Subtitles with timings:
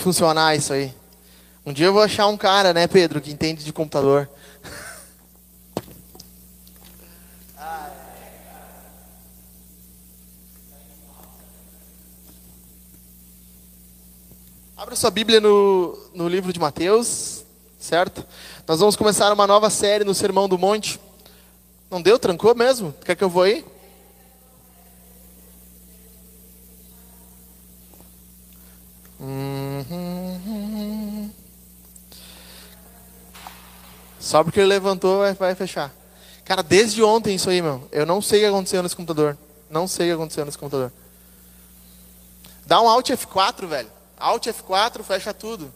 [0.00, 0.94] funcionar isso aí.
[1.66, 4.26] Um dia eu vou achar um cara, né, Pedro, que entende de computador.
[14.74, 17.44] Abra sua Bíblia no, no livro de Mateus,
[17.78, 18.26] certo?
[18.66, 20.98] Nós vamos começar uma nova série no Sermão do Monte.
[21.90, 22.18] Não deu?
[22.18, 22.94] Trancou mesmo?
[23.04, 23.62] Quer que eu vou aí?
[29.20, 29.71] Uhum.
[34.18, 35.92] Só porque ele levantou vai, fechar.
[36.44, 37.88] Cara, desde ontem isso aí, meu.
[37.90, 39.36] Eu não sei o que aconteceu nesse computador.
[39.70, 40.92] Não sei o que aconteceu nesse computador.
[42.66, 43.90] Dá um Alt F4, velho.
[44.16, 45.72] Alt F4, fecha tudo.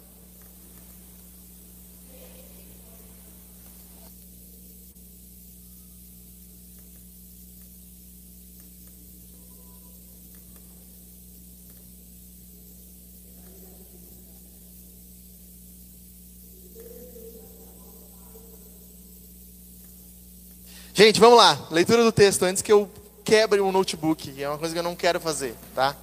[20.99, 21.59] Gente, vamos lá.
[21.71, 22.91] Leitura do texto antes que eu
[23.23, 25.95] quebre um notebook, que é uma coisa que eu não quero fazer, tá?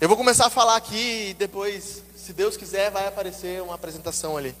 [0.00, 4.38] Eu vou começar a falar aqui e depois, se Deus quiser, vai aparecer uma apresentação
[4.38, 4.56] ali.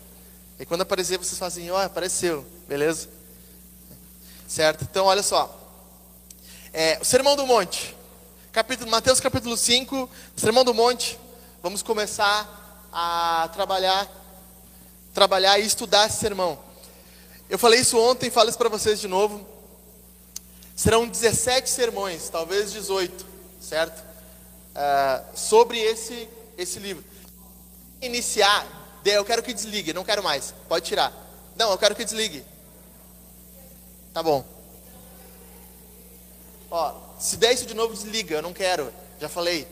[0.58, 3.08] E quando aparecer, vocês fazem, ó, oh, apareceu, beleza?
[4.46, 4.84] Certo?
[4.84, 5.58] Então, olha só.
[6.70, 7.96] É, o Sermão do Monte.
[8.52, 11.18] Capítulo, Mateus capítulo 5, Sermão do Monte.
[11.62, 14.06] Vamos começar a trabalhar,
[15.14, 16.68] trabalhar e estudar esse sermão.
[17.50, 19.44] Eu falei isso ontem, falo isso para vocês de novo.
[20.76, 23.26] Serão 17 sermões, talvez 18,
[23.60, 23.98] certo?
[24.70, 27.04] Uh, sobre esse, esse livro.
[28.00, 28.64] Iniciar,
[29.04, 30.54] eu quero que desligue, não quero mais.
[30.68, 31.12] Pode tirar.
[31.56, 32.44] Não, eu quero que desligue.
[34.14, 34.44] Tá bom.
[36.70, 38.92] Ó, se der isso de novo, desliga, eu não quero.
[39.20, 39.66] Já falei.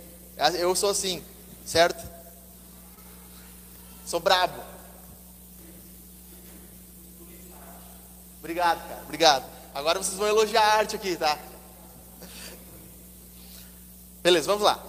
[0.58, 1.24] Eu sou assim,
[1.64, 2.04] certo?
[4.04, 4.60] Sou brabo.
[8.38, 9.02] Obrigado, cara.
[9.04, 9.44] Obrigado.
[9.74, 11.38] Agora vocês vão elogiar a arte aqui, tá?
[14.22, 14.82] Beleza, vamos lá.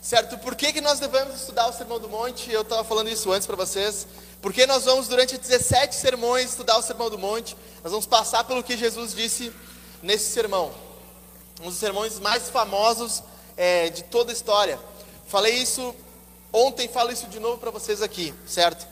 [0.00, 0.38] Certo?
[0.38, 2.50] Por que, que nós devemos estudar o Sermão do Monte?
[2.50, 4.06] Eu estava falando isso antes para vocês.
[4.40, 7.56] Porque nós vamos, durante 17 sermões, estudar o Sermão do Monte.
[7.82, 9.52] Nós vamos passar pelo que Jesus disse
[10.02, 10.72] nesse sermão.
[11.60, 13.22] Um dos sermões mais famosos
[13.56, 14.78] é, de toda a história.
[15.26, 15.94] Falei isso
[16.52, 18.86] ontem, falo isso de novo para vocês aqui, certo?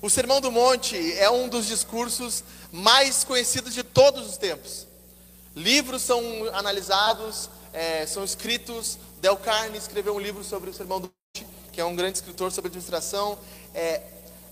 [0.00, 4.86] O Sermão do Monte é um dos discursos mais conhecidos de todos os tempos.
[5.56, 6.22] Livros são
[6.52, 8.96] analisados, é, são escritos.
[9.20, 12.52] Del Carne escreveu um livro sobre o Sermão do Monte, que é um grande escritor
[12.52, 13.36] sobre administração.
[13.74, 14.00] É,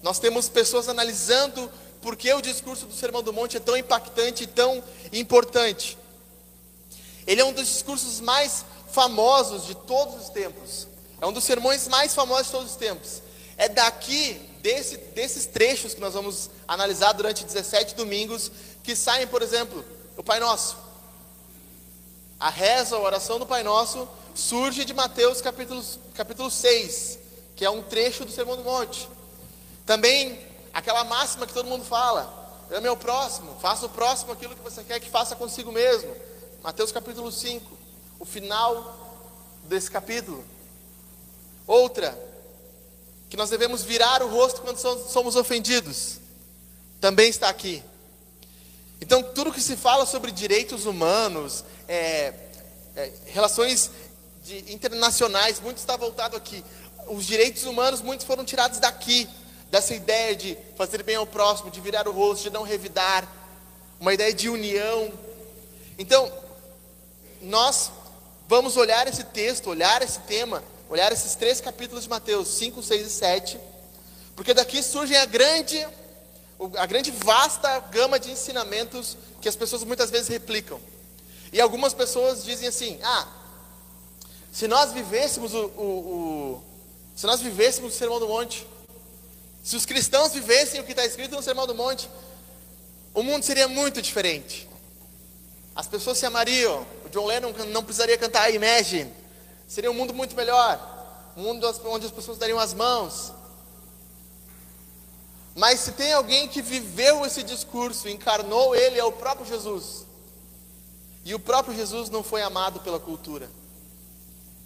[0.02, 1.70] nós temos pessoas analisando
[2.02, 4.82] por que o discurso do Sermão do Monte é tão impactante e tão
[5.12, 5.96] importante.
[7.24, 10.88] Ele é um dos discursos mais famosos de todos os tempos.
[11.20, 13.22] É um dos sermões mais famosos de todos os tempos.
[13.56, 18.50] É daqui desse, desses trechos que nós vamos analisar durante 17 domingos,
[18.82, 19.84] que saem, por exemplo,
[20.16, 20.76] o Pai Nosso.
[22.38, 25.82] A reza, a oração do Pai Nosso, surge de Mateus capítulo,
[26.14, 27.18] capítulo 6,
[27.54, 29.08] que é um trecho do Sermão do Monte.
[29.86, 30.38] Também
[30.72, 34.82] aquela máxima que todo mundo fala: é meu próximo, faça o próximo aquilo que você
[34.82, 36.14] quer que faça consigo mesmo.
[36.62, 37.64] Mateus capítulo 5,
[38.18, 39.22] o final
[39.64, 40.44] desse capítulo.
[41.66, 42.16] Outra,
[43.36, 46.18] que nós devemos virar o rosto quando somos ofendidos,
[47.02, 47.82] também está aqui.
[48.98, 52.32] Então, tudo que se fala sobre direitos humanos, é,
[52.96, 53.90] é, relações
[54.42, 56.64] de, internacionais, muito está voltado aqui.
[57.08, 59.28] Os direitos humanos, muitos foram tirados daqui,
[59.70, 63.30] dessa ideia de fazer bem ao próximo, de virar o rosto, de não revidar,
[64.00, 65.12] uma ideia de união.
[65.98, 66.32] Então,
[67.42, 67.92] nós
[68.48, 73.06] vamos olhar esse texto, olhar esse tema olhar esses três capítulos de Mateus 5, 6
[73.06, 73.60] e 7,
[74.34, 75.86] porque daqui surge a grande,
[76.76, 80.80] a grande vasta gama de ensinamentos que as pessoas muitas vezes replicam.
[81.52, 83.26] E algumas pessoas dizem assim: ah,
[84.52, 86.62] se nós vivêssemos o, o, o
[87.14, 88.66] se nós vivêssemos o Sermão do Monte,
[89.62, 92.08] se os cristãos vivessem o que está escrito no Sermão do Monte,
[93.12, 94.68] o mundo seria muito diferente.
[95.74, 96.86] As pessoas se amariam.
[97.04, 99.12] O John Lennon não precisaria cantar Imagine.
[99.66, 100.80] Seria um mundo muito melhor.
[101.36, 103.32] Um mundo onde as pessoas dariam as mãos.
[105.54, 110.06] Mas se tem alguém que viveu esse discurso, encarnou ele, é o próprio Jesus.
[111.24, 113.50] E o próprio Jesus não foi amado pela cultura.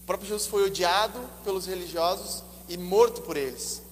[0.02, 3.82] O próprio Jesus foi odiado pelos religiosos e morto por eles.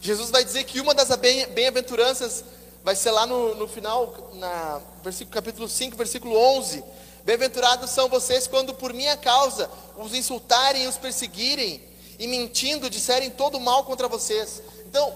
[0.00, 2.44] Jesus vai dizer que uma das bem-aventuranças
[2.84, 6.84] vai ser lá no, no final, na versículo, capítulo 5, versículo 11
[7.26, 11.82] Bem-aventurados são vocês quando por minha causa os insultarem e os perseguirem,
[12.20, 14.62] e mentindo disserem todo mal contra vocês.
[14.86, 15.12] Então,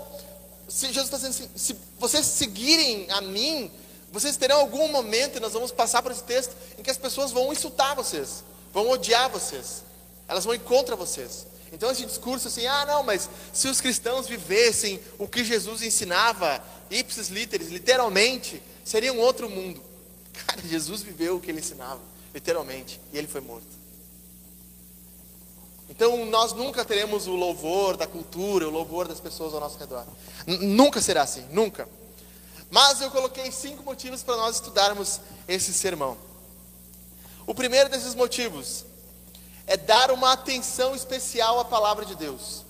[0.69, 3.71] se Jesus está dizendo assim, se vocês seguirem a mim,
[4.11, 7.31] vocês terão algum momento, e nós vamos passar por esse texto, em que as pessoas
[7.31, 8.43] vão insultar vocês,
[8.73, 9.85] vão odiar vocês,
[10.27, 11.47] elas vão ir contra vocês.
[11.73, 16.61] Então esse discurso assim, ah não, mas se os cristãos vivessem o que Jesus ensinava,
[16.91, 19.90] ipsis literis, literalmente, seria um outro mundo.
[20.33, 22.01] Cara, Jesus viveu o que ele ensinava,
[22.35, 23.81] literalmente, e ele foi morto.
[25.89, 30.07] Então nós nunca teremos o louvor da cultura, o louvor das pessoas ao nosso redor.
[30.47, 31.89] Nunca será assim, nunca.
[32.71, 36.17] Mas eu coloquei cinco motivos para nós estudarmos esse sermão.
[37.45, 38.85] O primeiro desses motivos
[39.67, 42.65] é dar uma atenção especial à palavra de Deus.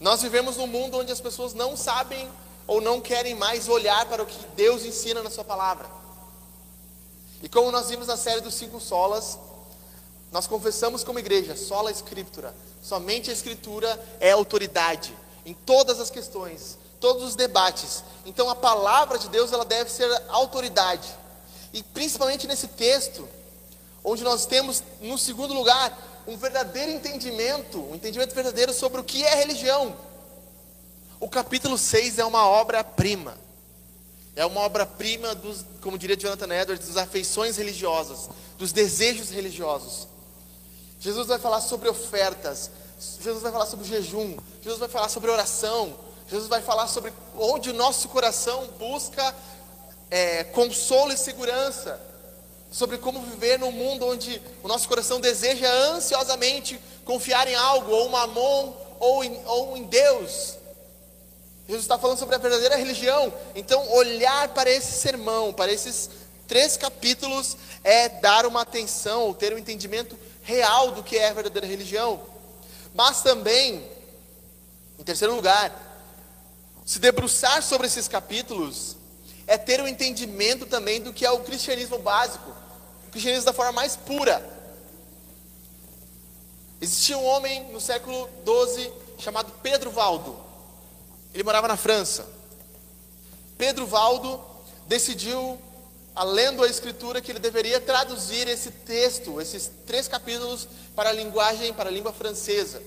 [0.00, 2.28] Nós vivemos num mundo onde as pessoas não sabem
[2.68, 5.90] ou não querem mais olhar para o que Deus ensina na Sua palavra.
[7.42, 9.38] E como nós vimos na série dos cinco solas,
[10.30, 15.16] nós confessamos como igreja, sola escritura, somente a escritura é autoridade
[15.46, 18.04] em todas as questões, todos os debates.
[18.26, 21.08] Então a palavra de Deus ela deve ser autoridade.
[21.72, 23.26] E principalmente nesse texto,
[24.04, 29.24] onde nós temos no segundo lugar um verdadeiro entendimento, um entendimento verdadeiro sobre o que
[29.24, 29.96] é religião.
[31.20, 33.36] O capítulo 6 é uma obra-prima.
[34.36, 40.06] É uma obra-prima dos, como diria Jonathan Edwards, das afeições religiosas, dos desejos religiosos.
[41.00, 42.70] Jesus vai falar sobre ofertas,
[43.20, 45.96] Jesus vai falar sobre jejum, Jesus vai falar sobre oração,
[46.28, 49.34] Jesus vai falar sobre onde o nosso coração busca
[50.10, 52.00] é, consolo e segurança,
[52.70, 58.08] sobre como viver num mundo onde o nosso coração deseja ansiosamente confiar em algo, ou
[58.08, 60.57] mamon, ou em, ou em Deus.
[61.68, 63.30] Jesus está falando sobre a verdadeira religião.
[63.54, 66.08] Então, olhar para esse sermão, para esses
[66.46, 71.66] três capítulos, é dar uma atenção, ter um entendimento real do que é a verdadeira
[71.66, 72.22] religião.
[72.94, 73.86] Mas também,
[74.98, 75.70] em terceiro lugar,
[76.86, 78.96] se debruçar sobre esses capítulos
[79.46, 82.50] é ter um entendimento também do que é o cristianismo básico,
[83.06, 84.42] o cristianismo da forma mais pura.
[86.80, 90.47] Existia um homem no século XII chamado Pedro Valdo.
[91.34, 92.26] Ele morava na França.
[93.56, 94.40] Pedro Valdo
[94.86, 95.60] decidiu
[96.24, 101.72] lendo a escritura, que ele deveria traduzir esse texto, esses três capítulos, para a linguagem,
[101.72, 102.82] para a língua francesa.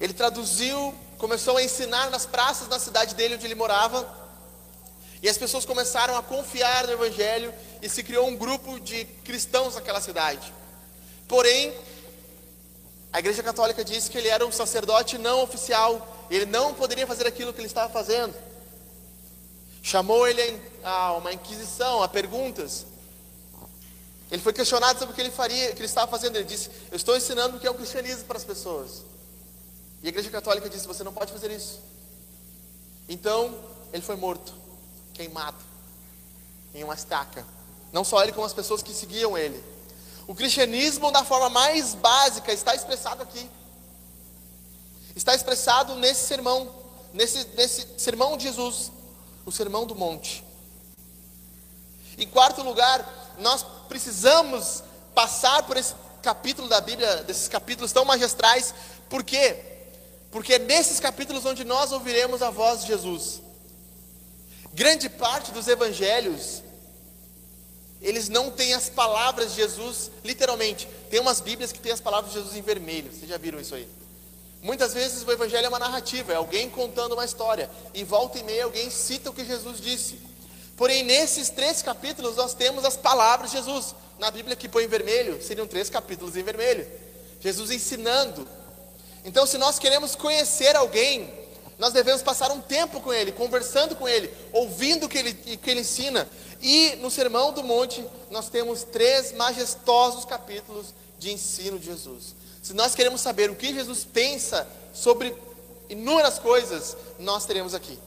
[0.00, 4.20] Ele traduziu, começou a ensinar nas praças da cidade dele onde ele morava,
[5.22, 9.74] e as pessoas começaram a confiar no Evangelho e se criou um grupo de cristãos
[9.74, 10.52] naquela cidade.
[11.28, 11.72] Porém,
[13.12, 17.26] a Igreja Católica disse que ele era um sacerdote não oficial, ele não poderia fazer
[17.26, 18.34] aquilo que ele estava fazendo.
[19.82, 22.86] Chamou ele a uma inquisição, a perguntas.
[24.30, 26.36] Ele foi questionado sobre o que ele faria, o que ele estava fazendo.
[26.36, 29.02] Ele disse: Eu estou ensinando o que é o cristianismo para as pessoas.
[30.02, 31.80] E a igreja católica disse: Você não pode fazer isso.
[33.08, 33.58] Então,
[33.92, 34.54] ele foi morto,
[35.12, 35.58] queimado,
[36.74, 37.44] em uma estaca.
[37.92, 39.62] Não só ele, como as pessoas que seguiam ele.
[40.26, 43.48] O cristianismo, da forma mais básica, está expressado aqui.
[45.14, 46.72] Está expressado nesse sermão,
[47.12, 48.90] nesse, nesse sermão de Jesus
[49.44, 50.44] o Sermão do Monte.
[52.16, 54.82] Em quarto lugar, nós precisamos
[55.14, 58.74] passar por esse capítulo da Bíblia, desses capítulos tão magistrais,
[59.08, 59.56] por quê?
[60.30, 63.42] Porque é nesses capítulos onde nós ouviremos a voz de Jesus.
[64.72, 66.62] Grande parte dos evangelhos,
[68.02, 70.88] eles não têm as palavras de Jesus, literalmente.
[71.08, 73.74] Tem umas Bíblias que têm as palavras de Jesus em vermelho, vocês já viram isso
[73.74, 73.88] aí?
[74.60, 78.44] Muitas vezes o Evangelho é uma narrativa, é alguém contando uma história, e volta e
[78.44, 80.20] meia alguém cita o que Jesus disse.
[80.76, 83.94] Porém, nesses três capítulos nós temos as palavras de Jesus.
[84.18, 86.86] Na Bíblia que põe em vermelho, seriam três capítulos em vermelho.
[87.40, 88.48] Jesus ensinando.
[89.24, 91.32] Então, se nós queremos conhecer alguém,
[91.78, 95.70] nós devemos passar um tempo com ele, conversando com ele, ouvindo o que ele, que
[95.70, 96.28] ele ensina.
[96.62, 102.36] E no Sermão do Monte, nós temos três majestosos capítulos de ensino de Jesus.
[102.62, 105.34] Se nós queremos saber o que Jesus pensa sobre
[105.88, 107.98] inúmeras coisas, nós teremos aqui.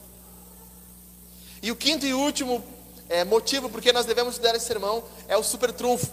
[1.62, 2.64] E o quinto e último
[3.10, 6.10] é, motivo por que nós devemos estudar esse sermão é o super trunfo.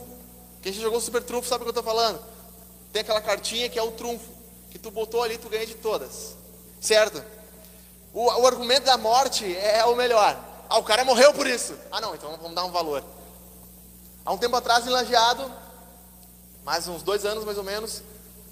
[0.62, 2.20] Quem já jogou super trunfo sabe o que eu estou falando.
[2.92, 4.30] Tem aquela cartinha que é o trunfo,
[4.70, 6.36] que tu botou ali, tu ganha de todas.
[6.82, 7.24] Certo?
[8.14, 10.53] O, o argumento da morte é o melhor.
[10.74, 11.78] Ah, o cara morreu por isso.
[11.92, 13.04] Ah, não, então vamos dar um valor.
[14.26, 15.54] Há um tempo atrás, em Lajeado,
[16.66, 18.02] mais uns dois anos mais ou menos,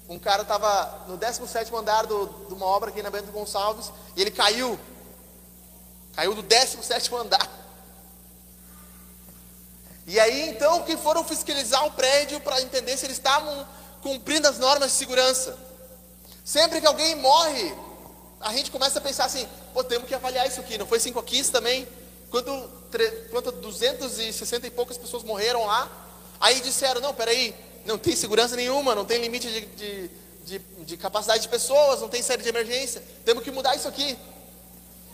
[0.08, 4.20] um cara estava no 17 andar do, de uma obra aqui na Bento Gonçalves e
[4.20, 4.78] ele caiu.
[6.14, 7.50] Caiu do 17 andar.
[10.06, 13.66] E aí então que foram fiscalizar o prédio para entender se eles estavam
[14.00, 15.58] cumprindo as normas de segurança.
[16.44, 17.74] Sempre que alguém morre,
[18.40, 20.78] a gente começa a pensar assim: pô, temos que avaliar isso aqui.
[20.78, 22.01] Não foi 5 a 15 também?
[22.32, 22.70] Quando,
[23.30, 25.86] quando 260 e poucas pessoas morreram lá,
[26.40, 30.10] aí disseram: não, peraí, não tem segurança nenhuma, não tem limite de, de,
[30.46, 34.16] de, de capacidade de pessoas, não tem série de emergência, temos que mudar isso aqui.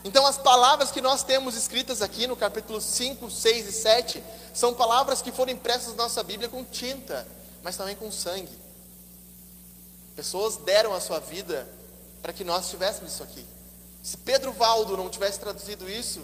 [0.05, 4.23] Então, as palavras que nós temos escritas aqui no capítulo 5, 6 e 7
[4.55, 7.27] são palavras que foram impressas na nossa Bíblia com tinta,
[7.65, 8.57] mas também com sangue.
[10.15, 11.69] Pessoas deram a sua vida
[12.23, 13.45] para que nós tivéssemos isso aqui.
[14.05, 16.23] Se Pedro Valdo não tivesse traduzido isso,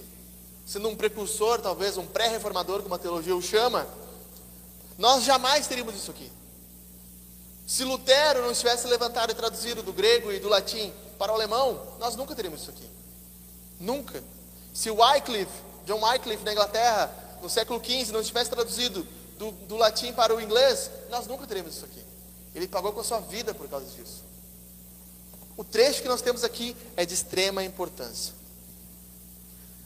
[0.66, 3.86] sendo um precursor, talvez um pré-reformador, como a teologia o chama,
[4.98, 6.30] nós jamais teríamos isso aqui.
[7.66, 11.80] Se Lutero não tivesse levantado e traduzido do grego e do latim para o alemão,
[11.98, 12.88] nós nunca teríamos isso aqui.
[13.80, 14.22] Nunca.
[14.72, 17.10] Se Wycliffe, John Wycliffe na Inglaterra,
[17.42, 19.06] no século XV, não tivesse traduzido
[19.38, 22.02] do, do latim para o inglês, nós nunca teríamos isso aqui.
[22.54, 24.22] Ele pagou com a sua vida por causa disso.
[25.56, 28.34] O trecho que nós temos aqui é de extrema importância.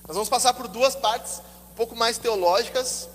[0.08, 3.10] Nós vamos passar por duas partes um pouco mais teológicas.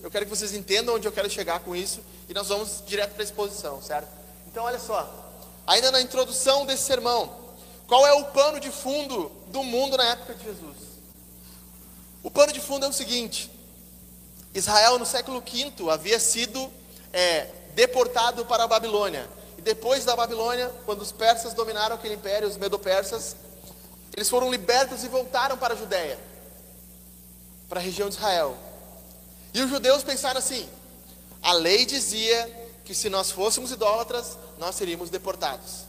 [0.00, 3.12] Eu quero que vocês entendam onde eu quero chegar com isso e nós vamos direto
[3.12, 4.08] para a exposição, certo?
[4.46, 5.06] Então, olha só.
[5.66, 7.30] Ainda na introdução desse sermão,
[7.86, 10.76] qual é o pano de fundo do mundo na época de Jesus?
[12.22, 13.50] O pano de fundo é o seguinte:
[14.54, 16.72] Israel no século V havia sido
[17.12, 19.28] é, deportado para a Babilônia.
[19.58, 23.36] E depois da Babilônia, quando os persas dominaram aquele império, os medo-persas,
[24.16, 26.18] eles foram libertos e voltaram para a Judéia,
[27.68, 28.56] para a região de Israel.
[29.52, 30.68] E os judeus pensaram assim:
[31.42, 35.84] a lei dizia que se nós fôssemos idólatras, nós seríamos deportados.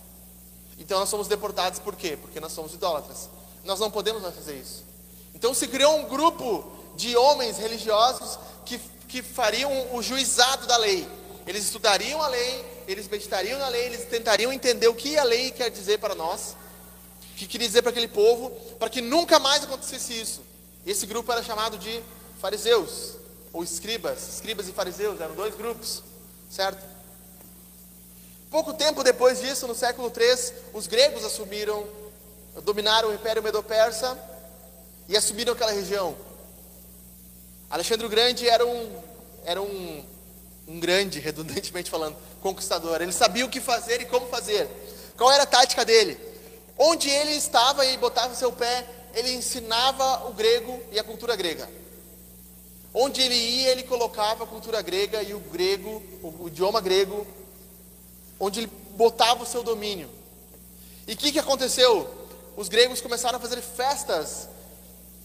[0.77, 2.17] Então nós somos deportados por quê?
[2.20, 3.29] Porque nós somos idólatras.
[3.63, 4.84] Nós não podemos mais fazer isso.
[5.34, 11.08] Então se criou um grupo de homens religiosos que, que fariam o juizado da lei.
[11.46, 15.51] Eles estudariam a lei, eles meditariam na lei, eles tentariam entender o que a lei
[15.51, 16.55] quer dizer para nós,
[17.36, 18.50] que queria dizer para aquele povo,
[18.80, 20.42] para que nunca mais acontecesse isso.
[20.86, 22.01] Esse grupo era chamado de
[22.39, 23.15] fariseus,
[23.51, 26.04] ou escribas, escribas e fariseus, eram dois grupos,
[26.50, 26.84] certo?
[28.50, 31.86] Pouco tempo depois disso, no século III, os gregos assumiram,
[32.63, 34.18] dominaram o Império Medo-Persa
[35.10, 36.15] e assumiram aquela região.
[37.70, 39.01] Alexandre o Grande era um,
[39.44, 40.06] era um,
[40.68, 43.01] um grande, redundantemente falando, conquistador.
[43.01, 44.70] Ele sabia o que fazer e como fazer.
[45.18, 46.35] Qual era a tática dele?
[46.77, 51.70] Onde ele estava e botava seu pé, ele ensinava o grego e a cultura grega.
[52.94, 57.25] Onde ele ia, ele colocava a cultura grega e o grego, o idioma grego
[58.39, 60.10] onde ele botava o seu domínio.
[61.08, 62.10] E o que, que aconteceu?
[62.55, 64.48] Os gregos começaram a fazer festas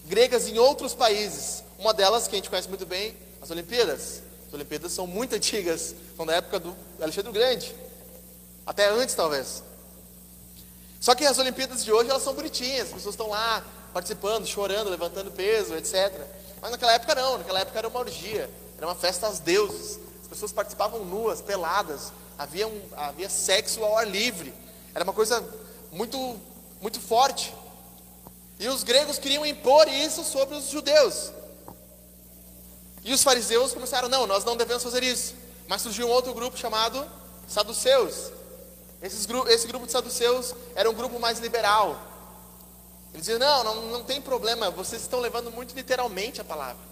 [0.07, 1.63] gregas em outros países.
[1.79, 4.23] Uma delas, que a gente conhece muito bem, as Olimpíadas.
[4.49, 7.75] As Olimpíadas são muito antigas, são da época do Alexandre o Grande.
[8.67, 9.63] Até antes, talvez.
[11.01, 12.89] Só que as Olimpíadas de hoje, elas são bonitinhas.
[12.89, 16.13] As pessoas estão lá participando, chorando, levantando peso, etc.
[16.61, 17.39] Mas naquela época não.
[17.39, 18.51] Naquela época era uma orgia.
[18.77, 19.99] Era uma festa aos deuses.
[20.23, 24.55] As pessoas participavam nuas, peladas havia, um, havia sexo ao ar livre.
[24.95, 25.47] Era uma coisa
[25.93, 26.41] muito,
[26.81, 27.55] muito forte.
[28.59, 31.33] E os gregos queriam impor isso sobre os judeus.
[33.05, 35.35] E os fariseus começaram, não, nós não devemos fazer isso.
[35.69, 37.07] Mas surgiu um outro grupo chamado
[37.47, 38.33] saduceus.
[39.03, 42.01] Esses, esse grupo de saduceus era um grupo mais liberal.
[43.13, 46.91] Eles diziam, não, não, não tem problema, vocês estão levando muito literalmente a palavra.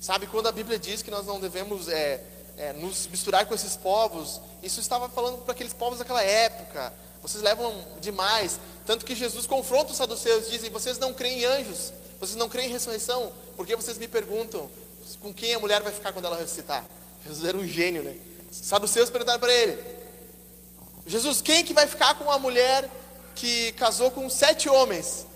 [0.00, 2.22] Sabe, quando a Bíblia diz que nós não devemos é,
[2.56, 6.92] é, nos misturar com esses povos, isso estava falando para aqueles povos daquela época.
[7.20, 8.60] Vocês levam demais.
[8.86, 12.68] Tanto que Jesus confronta os saduceus, dizem: Vocês não creem em anjos, vocês não creem
[12.68, 14.70] em ressurreição, porque vocês me perguntam
[15.20, 16.84] com quem a mulher vai ficar quando ela ressuscitar?
[17.26, 18.16] Jesus era um gênio, né?
[18.50, 19.97] Os saduceus perguntaram para ele:
[21.08, 22.88] Jesus, quem que vai ficar com a mulher
[23.34, 25.26] que casou com sete homens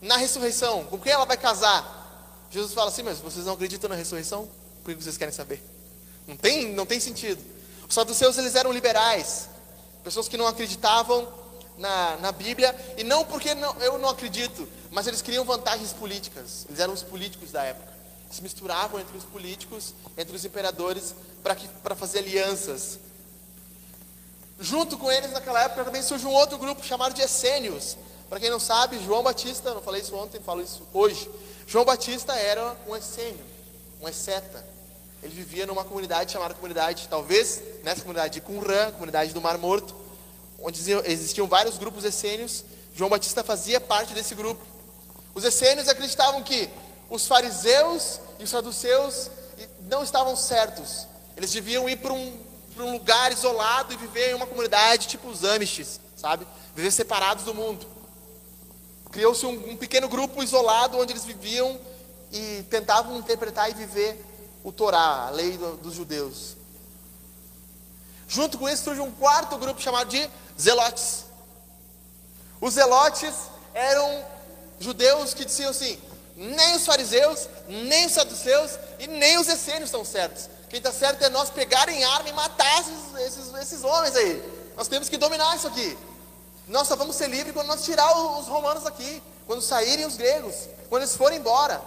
[0.00, 0.84] na ressurreição?
[0.86, 2.46] Com quem ela vai casar?
[2.50, 4.50] Jesus fala assim: Mas vocês não acreditam na ressurreição?
[4.82, 5.62] Por que vocês querem saber?
[6.26, 7.40] Não tem, não tem sentido.
[7.88, 9.48] Os saduceus eles eram liberais,
[10.02, 11.32] pessoas que não acreditavam
[11.78, 16.66] na, na Bíblia, e não porque não, eu não acredito, mas eles queriam vantagens políticas.
[16.68, 17.92] Eles eram os políticos da época.
[18.28, 21.14] Se misturavam entre os políticos, entre os imperadores,
[21.82, 22.98] para fazer alianças.
[24.58, 27.96] Junto com eles, naquela época, também surge um outro grupo chamado de essênios.
[28.28, 31.28] Para quem não sabe, João Batista, não falei isso ontem, falo isso hoje.
[31.66, 33.44] João Batista era um essênio,
[34.00, 34.64] um exceta.
[35.22, 39.94] Ele vivia numa comunidade chamada comunidade, talvez nessa comunidade de Qumran, comunidade do Mar Morto,
[40.58, 42.64] onde existiam vários grupos essênios.
[42.94, 44.64] João Batista fazia parte desse grupo.
[45.34, 46.68] Os essênios acreditavam que
[47.08, 49.30] os fariseus e os saduceus
[49.82, 51.06] não estavam certos.
[51.36, 52.41] Eles deviam ir para um
[52.72, 56.46] para um lugar isolado e viver em uma comunidade tipo os Amishes, sabe?
[56.74, 57.86] Viver separados do mundo.
[59.10, 61.78] Criou-se um, um, pequeno grupo isolado onde eles viviam
[62.32, 64.24] e tentavam interpretar e viver
[64.64, 66.56] o Torá, a lei do, dos judeus.
[68.26, 71.26] Junto com isso surge um quarto grupo chamado de Zelotes.
[72.60, 73.34] Os Zelotes
[73.74, 74.24] eram
[74.80, 75.98] judeus que diziam assim:
[76.36, 80.48] nem os fariseus, nem os saduceus e nem os essênios estão certos.
[80.72, 84.72] Quem está certo é nós pegar em arma e matar esses, esses, esses homens aí.
[84.74, 85.98] Nós temos que dominar isso aqui.
[86.66, 90.54] Nós só vamos ser livres quando nós tirar os romanos aqui, quando saírem os gregos,
[90.88, 91.78] quando eles forem embora.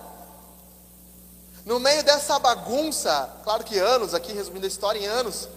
[1.65, 5.49] No meio dessa bagunça, claro que anos, aqui resumindo a história em anos,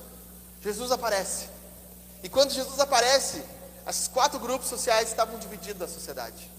[0.62, 1.50] Jesus aparece.
[2.22, 3.44] E quando Jesus aparece,
[3.86, 6.50] esses quatro grupos sociais estavam divididos da sociedade.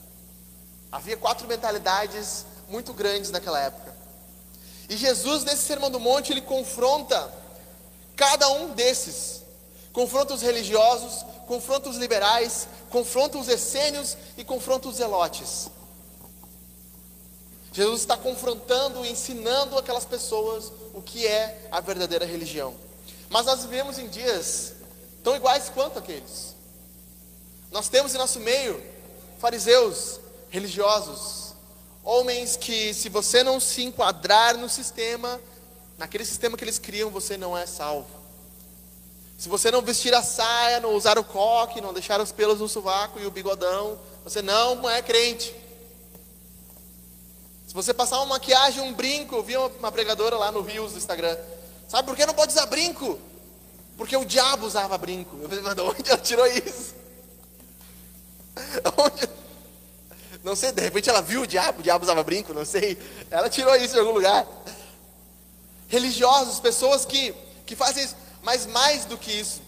[0.91, 3.98] Havia quatro mentalidades muito grandes naquela época.
[4.89, 7.31] E Jesus, nesse Sermão do Monte, ele confronta
[8.15, 9.43] cada um desses.
[9.93, 15.69] Confronta os religiosos, confronta os liberais, confronta os essênios e confronta os zelotes.
[17.71, 22.73] Jesus está confrontando e ensinando aquelas pessoas o que é a verdadeira religião.
[23.29, 24.73] Mas nós vivemos em dias
[25.23, 26.55] tão iguais quanto aqueles.
[27.71, 28.83] Nós temos em nosso meio
[29.37, 30.19] fariseus,
[30.49, 31.48] religiosos,
[32.09, 35.39] homens que, se você não se enquadrar no sistema,
[35.97, 38.09] naquele sistema que eles criam, você não é salvo.
[39.37, 42.67] Se você não vestir a saia, não usar o coque, não deixar os pelos no
[42.67, 45.55] sovaco e o bigodão, você não é crente.
[47.67, 50.97] Se você passar uma maquiagem, um brinco, eu vi uma pregadora lá no Rios do
[50.97, 51.37] Instagram.
[51.87, 53.19] Sabe por que não pode usar brinco?
[53.95, 55.37] Porque o diabo usava brinco.
[55.41, 56.95] Eu falei, mas de onde ela tirou isso?
[58.97, 59.29] Onde?
[60.43, 62.97] Não sei, de repente ela viu o diabo, o diabo usava brinco, não sei.
[63.29, 64.47] Ela tirou isso de algum lugar.
[65.87, 67.33] Religiosos, pessoas que,
[67.65, 69.61] que fazem isso, mas mais do que isso.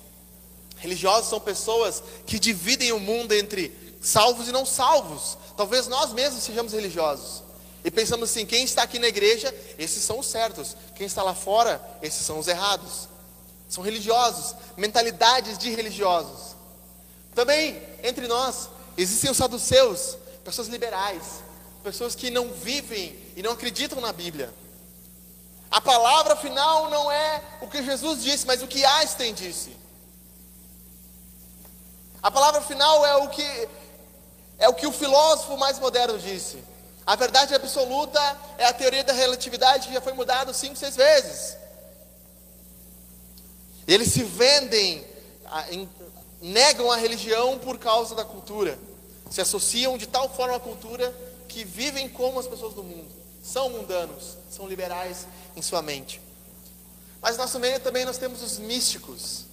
[0.78, 5.38] Religiosos são pessoas que dividem o mundo entre salvos e não salvos.
[5.56, 7.44] Talvez nós mesmos sejamos religiosos.
[7.84, 10.76] E pensamos assim: quem está aqui na igreja, esses são os certos.
[10.96, 13.10] Quem está lá fora, esses são os errados.
[13.68, 16.56] São religiosos, mentalidades de religiosos.
[17.34, 21.42] Também entre nós existem os saduceus, pessoas liberais,
[21.84, 24.54] pessoas que não vivem e não acreditam na Bíblia.
[25.70, 29.76] A palavra final não é o que Jesus disse, mas o que Einstein disse.
[32.22, 33.70] A palavra final é o que
[34.60, 36.64] é o que o filósofo mais moderno disse.
[37.06, 38.20] A verdade absoluta
[38.60, 41.58] é a teoria da relatividade que já foi mudada cinco, seis vezes.
[43.88, 45.04] Eles se vendem,
[46.40, 48.78] negam a religião por causa da cultura
[49.32, 51.16] se associam de tal forma à cultura
[51.48, 53.08] que vivem como as pessoas do mundo.
[53.42, 56.22] São mundanos, são liberais em sua mente.
[57.22, 59.46] Mas nosso meio também nós temos os místicos,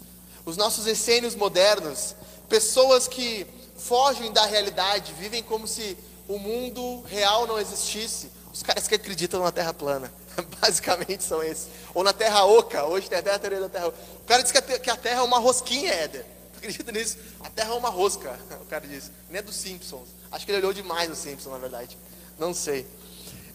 [0.45, 2.17] os nossos essênios modernos,
[2.49, 8.33] pessoas que fogem da realidade, vivem como se o mundo real não existisse.
[8.53, 10.12] Os caras que acreditam na Terra plana,
[10.61, 11.69] basicamente são esses.
[11.95, 13.99] Ou na Terra oca, hoje tem até a teoria da Terra oca.
[14.23, 17.16] O cara diz que a Terra é uma rosquinha, Éder acredita nisso?
[17.40, 19.11] A Terra é uma rosca, o cara disse.
[19.31, 20.09] Nem é dos Simpsons.
[20.31, 21.97] Acho que ele olhou demais os Simpsons, na verdade.
[22.38, 22.87] Não sei.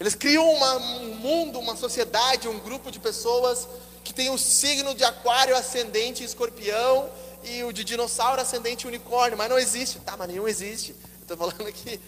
[0.00, 3.68] Eles criam uma, um mundo, uma sociedade, um grupo de pessoas
[4.02, 7.08] que tem o signo de aquário ascendente escorpião
[7.44, 9.98] e o de dinossauro ascendente unicórnio, mas não existe.
[10.00, 10.94] Tá, mas nenhum existe.
[11.22, 12.00] Estou falando aqui.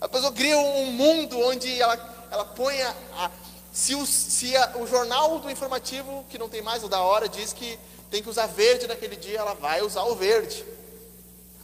[0.00, 3.30] A pessoa cria um mundo onde ela, ela põe a, a
[3.72, 7.28] se, o, se a, o jornal do informativo, que não tem mais o da hora,
[7.28, 7.78] diz que
[8.14, 10.64] tem que usar verde naquele dia, ela vai usar o verde.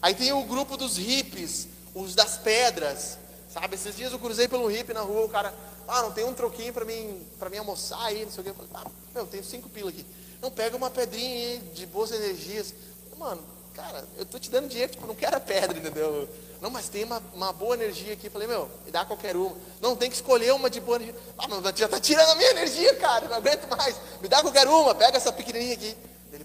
[0.02, 3.16] Aí tem o grupo dos hippies, os das pedras,
[3.54, 3.76] sabe?
[3.76, 5.54] Esses dias eu cruzei pelo hippie na rua, o cara,
[5.86, 8.50] ah, não tem um troquinho para mim, para mim almoçar aí, não sei o que.
[8.50, 10.04] Eu falei, ah, meu, tenho cinco pilas aqui.
[10.42, 12.74] Não, pega uma pedrinha aí de boas energias.
[13.16, 16.28] Mano, cara, eu tô te dando dinheiro, tipo, não quero a pedra, entendeu?
[16.60, 18.28] Não, mas tem uma, uma boa energia aqui.
[18.28, 19.54] Falei, meu, me dá qualquer uma.
[19.80, 21.14] Não, tem que escolher uma de boa energia.
[21.38, 23.94] Ah, mas já tá tirando a minha energia, cara, não aguento mais.
[24.20, 25.96] Me dá qualquer uma, pega essa pequenininha aqui.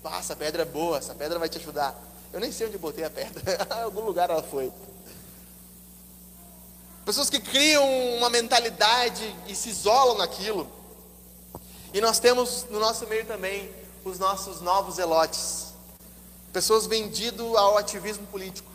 [0.06, 2.00] Ah, essa pedra é boa, essa pedra vai te ajudar.
[2.32, 3.42] Eu nem sei onde botei a pedra,
[3.80, 4.72] em algum lugar ela foi.
[7.06, 7.88] Pessoas que criam
[8.18, 10.68] uma mentalidade e se isolam naquilo.
[11.94, 13.72] E nós temos no nosso meio também
[14.04, 15.68] os nossos novos elotes.
[16.52, 18.72] Pessoas vendidas ao ativismo político.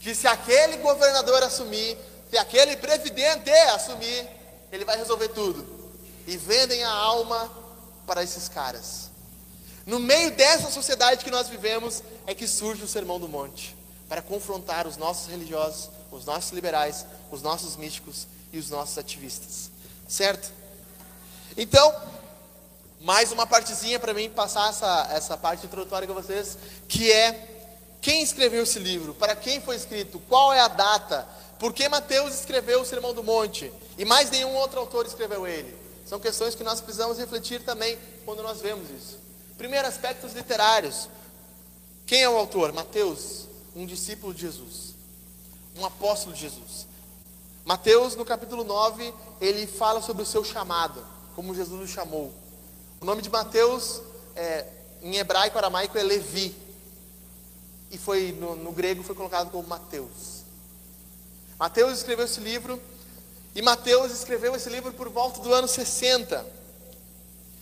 [0.00, 1.96] Que se aquele governador assumir,
[2.30, 4.28] se aquele presidente assumir,
[4.72, 5.64] ele vai resolver tudo.
[6.26, 7.50] E vendem a alma
[8.06, 9.13] para esses caras.
[9.86, 13.76] No meio dessa sociedade que nós vivemos é que surge o Sermão do Monte
[14.08, 19.70] para confrontar os nossos religiosos, os nossos liberais, os nossos místicos e os nossos ativistas.
[20.08, 20.50] Certo?
[21.56, 21.94] Então,
[23.00, 26.56] mais uma partezinha para mim passar essa, essa parte introdutória com vocês,
[26.88, 27.50] que é
[28.00, 31.26] quem escreveu esse livro, para quem foi escrito, qual é a data,
[31.58, 35.74] por que Mateus escreveu o Sermão do Monte e mais nenhum outro autor escreveu ele.
[36.06, 39.23] São questões que nós precisamos refletir também quando nós vemos isso.
[39.56, 41.08] Primeiro, aspectos literários.
[42.06, 42.72] Quem é o autor?
[42.72, 44.94] Mateus, um discípulo de Jesus,
[45.76, 46.86] um apóstolo de Jesus.
[47.64, 52.32] Mateus, no capítulo 9, ele fala sobre o seu chamado, como Jesus o chamou.
[53.00, 54.02] O nome de Mateus,
[54.36, 54.66] é,
[55.02, 56.54] em hebraico, aramaico, é Levi.
[57.90, 60.44] E foi, no, no grego foi colocado como Mateus.
[61.58, 62.80] Mateus escreveu esse livro,
[63.54, 66.44] e Mateus escreveu esse livro por volta do ano 60.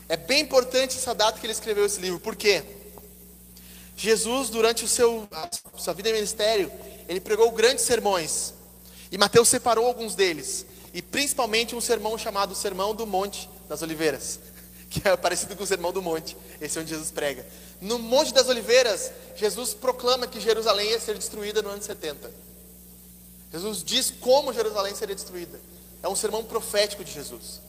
[0.08, 2.62] É bem importante essa data que ele escreveu esse livro, por quê?
[3.96, 6.72] Jesus, durante o seu, a sua vida em ministério,
[7.08, 8.54] ele pregou grandes sermões.
[9.10, 10.66] E Mateus separou alguns deles.
[10.94, 14.40] E principalmente um sermão chamado Sermão do Monte das Oliveiras.
[14.92, 16.36] Que é parecido com o Sermão do Monte.
[16.60, 17.46] Esse é onde Jesus prega.
[17.80, 22.30] No Monte das Oliveiras, Jesus proclama que Jerusalém ia ser destruída no ano 70.
[23.50, 25.58] Jesus diz como Jerusalém seria destruída.
[26.02, 27.62] É um sermão profético de Jesus.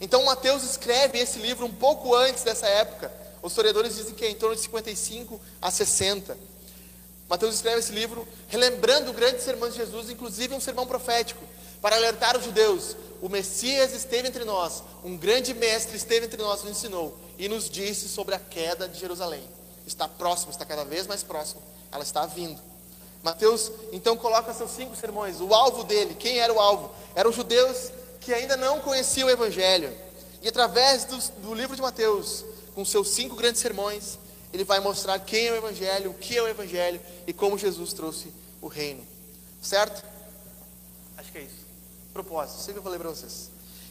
[0.00, 3.12] Então Mateus escreve esse livro um pouco antes dessa época.
[3.42, 6.36] Os historiadores dizem que é em torno de 55 a 60.
[7.28, 11.44] Mateus escreve esse livro relembrando o grande sermão de Jesus, inclusive um sermão profético,
[11.80, 16.62] para alertar os judeus: o Messias esteve entre nós, um grande mestre esteve entre nós,
[16.62, 19.42] nos ensinou e nos disse sobre a queda de Jerusalém.
[19.86, 22.60] Está próximo, está cada vez mais próximo, ela está vindo.
[23.22, 25.40] Mateus então coloca seus cinco sermões.
[25.40, 26.90] O alvo dele, quem era o alvo?
[27.14, 27.90] Eram judeus
[28.28, 29.90] que ainda não conheciam o Evangelho.
[30.42, 34.18] E através do, do livro de Mateus, com seus cinco grandes sermões,
[34.52, 37.94] ele vai mostrar quem é o Evangelho, o que é o Evangelho e como Jesus
[37.94, 39.02] trouxe o reino.
[39.62, 40.04] Certo?
[41.16, 41.66] Acho que é isso.
[42.12, 43.48] Propósito, sei que eu falei para vocês.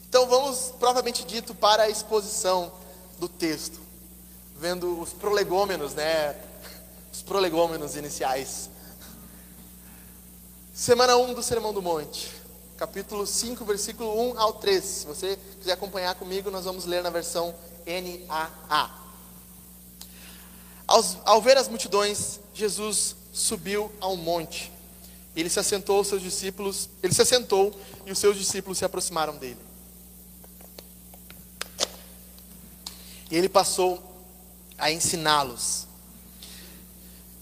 [0.07, 2.71] Então vamos, propriamente dito, para a exposição
[3.17, 3.79] do texto.
[4.55, 6.39] Vendo os prolegômenos, né?
[7.11, 8.69] Os prolegômenos iniciais.
[10.75, 12.36] Semana 1 do Sermão do Monte.
[12.77, 14.83] Capítulo 5, versículo 1 ao 3.
[14.83, 17.55] Se você quiser acompanhar comigo, nós vamos ler na versão
[17.87, 18.91] NAA.
[20.85, 24.71] Ao, ao ver as multidões, Jesus subiu ao monte.
[25.35, 29.59] Ele se assentou, seus discípulos, ele se assentou e os seus discípulos se aproximaram dele.
[33.31, 33.99] E ele passou
[34.77, 35.87] a ensiná-los.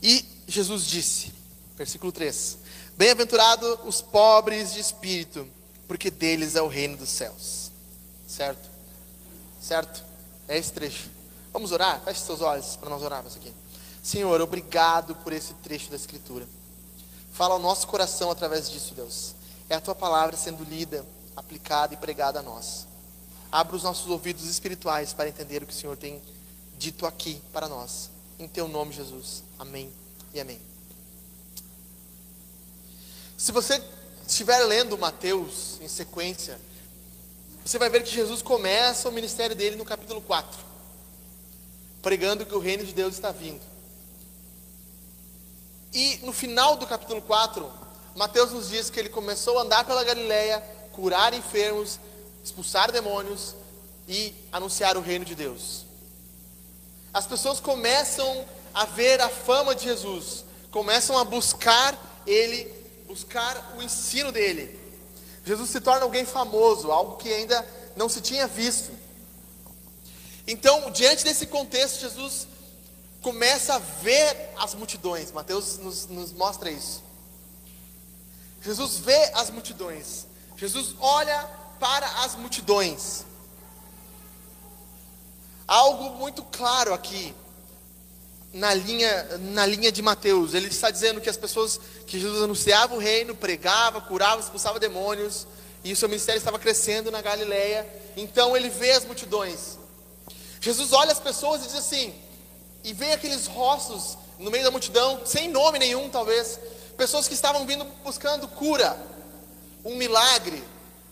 [0.02, 1.34] E Jesus disse,
[1.76, 2.58] versículo 3:
[2.98, 5.48] Bem-aventurado os pobres de espírito,
[5.88, 7.72] porque deles é o reino dos céus.
[8.26, 8.70] Certo?
[9.62, 10.04] Certo?
[10.48, 11.10] É esse trecho.
[11.52, 12.02] Vamos orar?
[12.06, 13.54] Feche seus olhos para nós orarmos aqui.
[14.02, 16.48] Senhor, obrigado por esse trecho da Escritura.
[17.34, 19.36] Fala ao nosso coração através disso, Deus.
[19.70, 21.06] É a tua palavra sendo lida,
[21.36, 22.88] aplicada e pregada a nós.
[23.52, 26.22] Abra os nossos ouvidos espirituais para entender o que o Senhor tem
[26.78, 28.10] dito aqui para nós.
[28.40, 29.44] Em teu nome, Jesus.
[29.60, 29.92] Amém
[30.34, 30.75] e amém.
[33.38, 33.82] Se você
[34.28, 36.60] estiver lendo Mateus em sequência,
[37.64, 40.66] você vai ver que Jesus começa o ministério dele no capítulo 4
[42.06, 43.62] pregando que o reino de Deus está vindo.
[45.92, 47.68] E no final do capítulo 4,
[48.16, 52.00] Mateus nos diz que ele começou a andar pela Galileia, curar enfermos,
[52.44, 53.56] expulsar demônios
[54.08, 55.84] e anunciar o reino de Deus.
[57.12, 62.72] As pessoas começam a ver a fama de Jesus, começam a buscar ele,
[63.08, 64.80] buscar o ensino dele.
[65.46, 67.66] Jesus se torna alguém famoso, algo que ainda
[67.96, 68.92] não se tinha visto.
[70.48, 72.48] Então, diante desse contexto, Jesus
[73.22, 75.32] começa a ver as multidões.
[75.32, 77.04] Mateus nos, nos mostra isso.
[78.62, 80.26] Jesus vê as multidões.
[80.58, 81.44] Jesus olha
[81.80, 83.26] para as multidões.
[85.68, 87.34] Algo muito claro aqui
[88.56, 90.54] na linha, na linha de Mateus.
[90.54, 95.46] Ele está dizendo que as pessoas que Jesus anunciava o reino, pregava, curava, expulsava demônios,
[95.84, 97.86] e o seu ministério estava crescendo na Galileia.
[98.16, 99.78] Então ele vê as multidões.
[100.62, 102.16] Jesus olha as pessoas e diz assim,
[102.82, 106.58] e vê aqueles rostos no meio da multidão, sem nome nenhum talvez,
[106.98, 108.98] pessoas que estavam vindo buscando cura,
[109.84, 110.64] um milagre,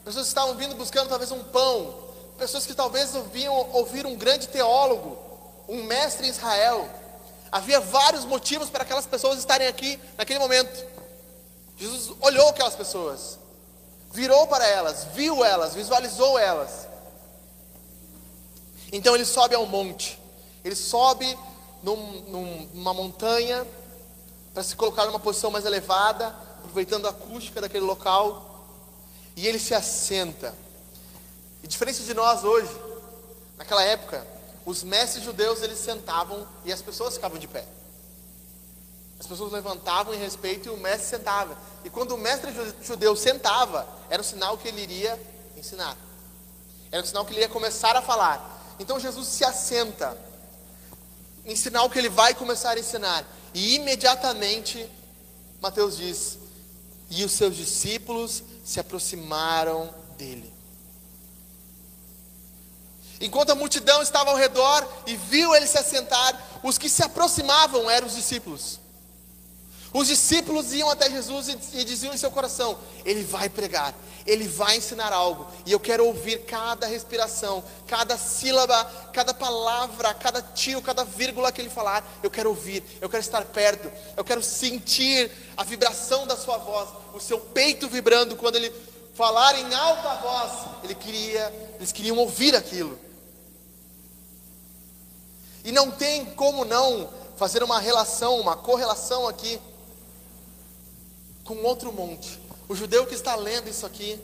[0.06, 1.94] pessoas que estavam vindo buscando talvez um pão,
[2.38, 5.18] pessoas que talvez ouviam ouvir um grande teólogo,
[5.68, 7.03] um mestre em Israel.
[7.54, 10.86] Havia vários motivos para aquelas pessoas estarem aqui naquele momento.
[11.78, 13.40] Jesus olhou aquelas pessoas,
[14.12, 16.92] virou para elas, viu elas, visualizou elas
[18.94, 20.20] então ele sobe ao monte.
[20.64, 21.36] Ele sobe
[21.82, 23.66] num, numa montanha
[24.54, 26.28] para se colocar numa posição mais elevada,
[26.60, 28.68] aproveitando a acústica daquele local.
[29.36, 30.54] E ele se assenta.
[31.64, 32.70] E diferente de nós hoje,
[33.58, 34.28] naquela época,
[34.66, 37.66] os mestres judeus eles sentavam e as pessoas ficavam de pé.
[39.20, 41.58] As pessoas levantavam em respeito e o mestre sentava.
[41.84, 45.20] E quando o mestre judeu sentava, era o sinal que ele iria
[45.56, 45.98] ensinar.
[46.92, 48.76] Era o sinal que ele ia começar a falar.
[48.80, 50.18] Então Jesus se assenta,
[51.46, 53.26] em sinal que ele vai começar a ensinar.
[53.54, 54.90] E imediatamente,
[55.62, 56.38] Mateus diz:
[57.10, 60.52] e os seus discípulos se aproximaram dele.
[63.22, 67.90] Enquanto a multidão estava ao redor e viu ele se assentar, os que se aproximavam
[67.90, 68.80] eram os discípulos.
[69.94, 73.94] Os discípulos iam até Jesus e diziam em seu coração: Ele vai pregar,
[74.26, 80.42] ele vai ensinar algo, e eu quero ouvir cada respiração, cada sílaba, cada palavra, cada
[80.42, 82.04] tio, cada vírgula que ele falar.
[82.24, 86.90] Eu quero ouvir, eu quero estar perto, eu quero sentir a vibração da sua voz,
[87.14, 88.74] o seu peito vibrando quando ele
[89.14, 90.52] falar em alta voz.
[90.84, 93.00] Ele queria, eles queriam ouvir aquilo.
[95.64, 99.60] E não tem como não fazer uma relação, uma correlação aqui
[101.44, 102.40] com outro monte.
[102.68, 104.20] O judeu que está lendo isso aqui,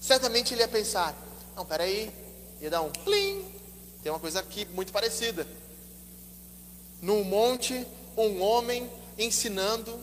[0.00, 1.14] certamente ele ia pensar:
[1.54, 2.12] não, peraí,
[2.60, 3.44] ia dar um plim.
[4.02, 5.46] Tem uma coisa aqui muito parecida.
[7.00, 7.86] Num monte,
[8.16, 9.98] um homem ensinando.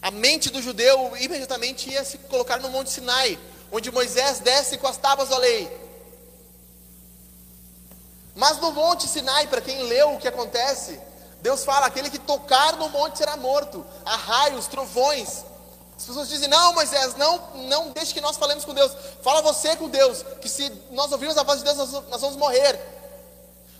[0.00, 3.38] A mente do judeu imediatamente ia se colocar no Monte Sinai,
[3.72, 5.70] onde Moisés desce com as tábuas da lei.
[8.34, 11.00] Mas no Monte Sinai, para quem leu o que acontece,
[11.40, 15.44] Deus fala: aquele que tocar no monte será morto, há raios, trovões.
[15.96, 18.92] As pessoas dizem: não, Moisés, não, não deixe que nós falemos com Deus.
[19.22, 22.36] Fala você com Deus, que se nós ouvirmos a voz de Deus, nós, nós vamos
[22.36, 22.78] morrer.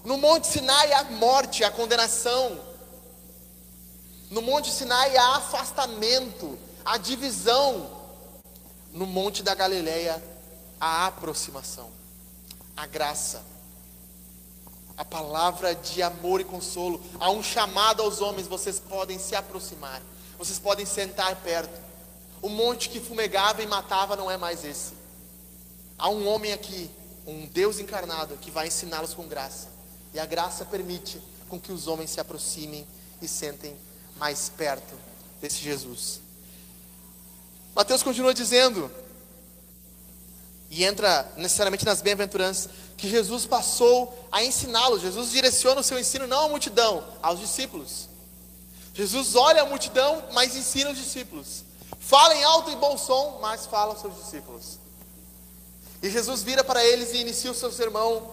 [0.04, 2.67] No Monte Sinai há morte, há condenação.
[4.30, 7.98] No Monte Sinai há afastamento, há divisão.
[8.92, 10.22] No Monte da Galileia
[10.80, 11.90] há aproximação,
[12.76, 13.42] a graça
[14.98, 17.00] a palavra de amor e consolo.
[17.20, 20.02] Há um chamado aos homens, vocês podem se aproximar,
[20.36, 21.80] vocês podem sentar perto.
[22.42, 24.94] O monte que fumegava e matava não é mais esse.
[25.96, 26.90] Há um homem aqui,
[27.24, 29.68] um Deus encarnado, que vai ensiná-los com graça.
[30.12, 32.84] E a graça permite com que os homens se aproximem
[33.22, 33.76] e sentem
[34.18, 34.94] mais perto
[35.40, 36.20] desse Jesus.
[37.74, 38.90] Mateus continua dizendo,
[40.70, 45.00] e entra necessariamente nas bem-aventuranças, que Jesus passou a ensiná-los.
[45.00, 48.08] Jesus direciona o seu ensino não à multidão, aos discípulos.
[48.92, 51.64] Jesus olha a multidão, mas ensina os discípulos.
[52.00, 54.78] Fala em alto e bom som, mas fala aos seus discípulos.
[56.02, 58.28] E Jesus vira para eles e inicia o seu sermão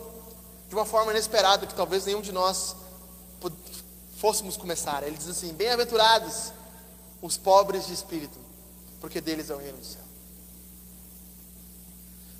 [0.67, 2.75] de uma forma inesperada, que talvez nenhum de nós
[4.17, 5.04] fôssemos começar.
[5.04, 6.51] Ele diz assim: Bem-aventurados
[7.21, 8.38] os pobres de espírito,
[8.99, 10.01] porque deles é o reino do céu.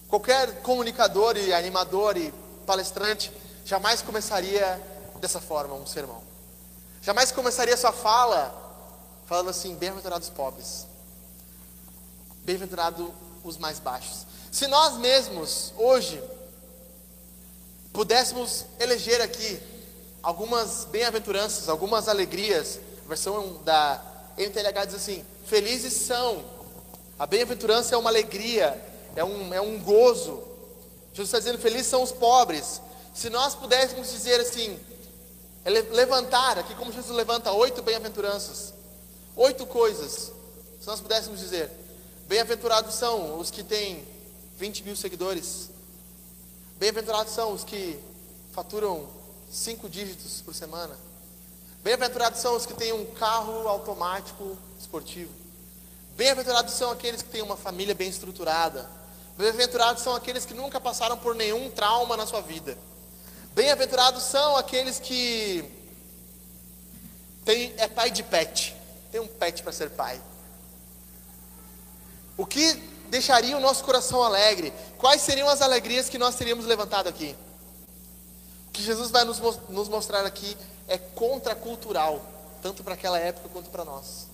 [0.08, 2.34] Qualquer comunicador e animador e
[2.66, 3.32] palestrante
[3.66, 4.82] jamais começaria
[5.20, 6.22] dessa forma um sermão.
[7.02, 8.54] Jamais começaria sua fala
[9.26, 10.88] falando assim: bem-aventurados pobres,
[12.44, 13.10] bem-aventurados
[13.44, 14.26] os mais baixos.
[14.52, 16.24] Se nós mesmos, hoje,
[17.92, 19.60] pudéssemos eleger aqui
[20.26, 24.04] algumas bem-aventuranças, algumas alegrias, a versão da
[24.36, 26.44] NTLH diz assim: felizes são.
[27.18, 28.76] A bem-aventurança é uma alegria
[29.16, 30.44] é um, é um gozo.
[31.14, 32.82] Jesus está dizendo: felizes são os pobres.
[33.14, 34.78] Se nós pudéssemos dizer assim,
[35.64, 38.74] é levantar, aqui como Jesus levanta oito bem-aventuranças,
[39.36, 40.34] oito coisas,
[40.82, 41.72] se nós pudéssemos dizer,
[42.28, 44.04] bem-aventurados são os que têm
[44.58, 45.70] 20 mil seguidores,
[46.78, 47.98] bem-aventurados são os que
[48.52, 49.08] faturam
[49.50, 50.96] cinco dígitos por semana,
[51.84, 55.32] bem-aventurados são os que têm um carro automático esportivo,
[56.18, 58.90] bem-aventurados são aqueles que têm uma família bem estruturada,
[59.38, 62.78] Bem-aventurados são aqueles que nunca passaram por nenhum trauma na sua vida.
[63.54, 65.64] Bem-aventurados são aqueles que
[67.44, 68.74] tem, é pai de pet,
[69.12, 70.22] tem um pet para ser pai.
[72.38, 72.76] O que
[73.10, 74.74] deixaria o nosso coração alegre?
[74.98, 77.36] Quais seriam as alegrias que nós teríamos levantado aqui?
[78.76, 82.22] Que Jesus vai nos, nos mostrar aqui é contracultural,
[82.62, 84.28] tanto para aquela época quanto para nós.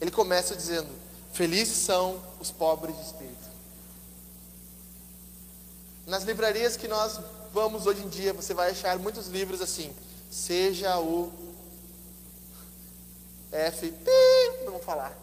[0.00, 0.88] Ele começa dizendo:
[1.34, 3.50] Felizes são os pobres de espírito.
[6.06, 7.20] Nas livrarias que nós
[7.52, 9.94] vamos hoje em dia, você vai achar muitos livros assim.
[10.30, 11.30] Seja o
[13.52, 13.92] F,
[14.64, 15.14] não falar.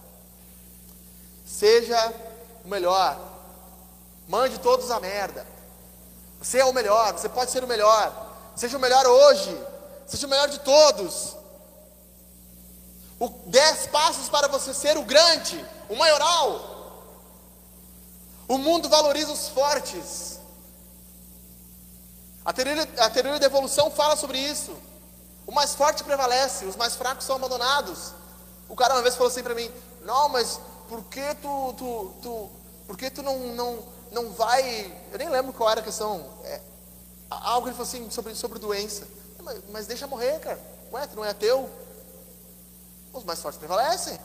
[1.43, 2.13] Seja
[2.63, 3.19] o melhor.
[4.27, 5.43] Mande todos a merda.
[6.39, 8.22] Você é o melhor, você pode ser o melhor.
[8.55, 9.57] Seja o melhor hoje.
[10.05, 11.35] Seja o melhor de todos.
[13.19, 16.73] O dez passos para você ser o grande, o maioral.
[18.47, 20.39] O mundo valoriza os fortes.
[22.43, 24.75] A teoria, a teoria da evolução fala sobre isso.
[25.47, 28.13] O mais forte prevalece, os mais fracos são abandonados.
[28.67, 32.49] O cara uma vez falou assim para mim: Não, mas por que tu, tu, tu,
[32.85, 33.79] por que tu não, não,
[34.11, 34.91] não vai.
[35.11, 36.25] Eu nem lembro qual era a questão.
[36.43, 36.59] É,
[37.41, 39.07] algo ele falou assim sobre, sobre doença.
[39.41, 40.59] Mas, mas deixa morrer, cara.
[40.91, 41.69] Ué, tu não é ateu?
[43.11, 44.17] Os mais fortes prevalecem.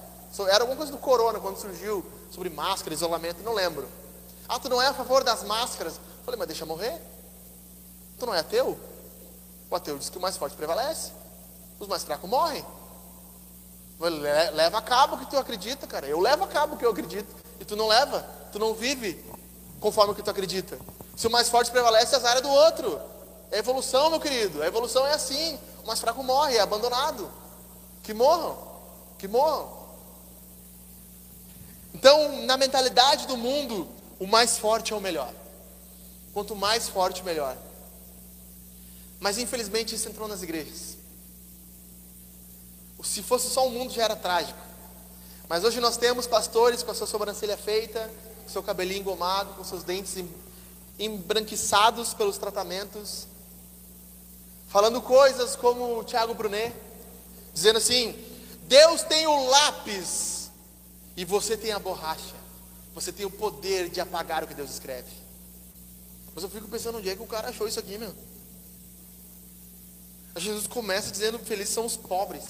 [0.48, 3.88] Era alguma coisa do corona quando surgiu sobre máscara, isolamento, não lembro.
[4.48, 6.00] Ah, tu não é a favor das máscaras?
[6.24, 7.00] Falei, mas deixa morrer.
[8.18, 8.78] Tu não é ateu?
[9.70, 11.12] O ateu diz que o mais forte prevalece.
[11.78, 12.64] Os mais fracos morrem.
[14.00, 16.06] Leva a cabo o que tu acredita, cara.
[16.06, 17.34] Eu levo a cabo o que eu acredito.
[17.60, 18.20] E tu não leva.
[18.52, 19.24] Tu não vive
[19.80, 20.78] conforme o que tu acredita.
[21.16, 23.00] Se o mais forte prevalece, as áreas do outro.
[23.50, 24.62] É evolução, meu querido.
[24.62, 25.58] A evolução é assim.
[25.82, 27.30] O mais fraco morre, é abandonado.
[28.02, 28.56] Que morram.
[29.18, 29.78] Que morram.
[31.94, 33.88] Então, na mentalidade do mundo,
[34.20, 35.32] o mais forte é o melhor.
[36.32, 37.56] Quanto mais forte, melhor.
[39.18, 40.96] Mas infelizmente isso entrou nas igrejas.
[43.02, 44.58] Se fosse só o mundo já era trágico.
[45.48, 48.10] Mas hoje nós temos pastores com a sua sobrancelha feita,
[48.48, 50.16] com seu cabelinho engomado, com seus dentes
[50.98, 53.26] embranquiçados pelos tratamentos,
[54.68, 56.74] falando coisas como o Tiago Brunet,
[57.52, 58.16] dizendo assim:
[58.62, 60.50] Deus tem o lápis
[61.14, 62.38] e você tem a borracha.
[62.94, 65.12] Você tem o poder de apagar o que Deus escreve.
[66.34, 68.12] Mas eu fico pensando onde é que o cara achou isso aqui, meu.
[70.36, 72.44] Jesus começa dizendo: Felizes são os pobres.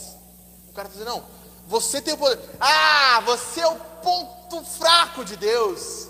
[0.68, 1.24] O cara está dizendo: Não,
[1.68, 2.40] você tem o poder.
[2.59, 6.09] Ah, você é o ponto fraco de Deus.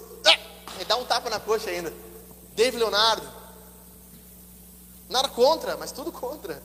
[0.79, 1.92] É, dá um tapa na coxa ainda.
[2.55, 3.29] David Leonardo.
[5.09, 6.62] Nada contra, mas tudo contra.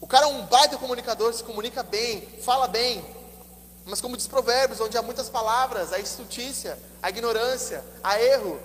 [0.00, 3.04] O cara é um baita comunicador, se comunica bem, fala bem.
[3.84, 8.58] Mas como diz Provérbios, onde há muitas palavras, há estutícia, há ignorância, há erro.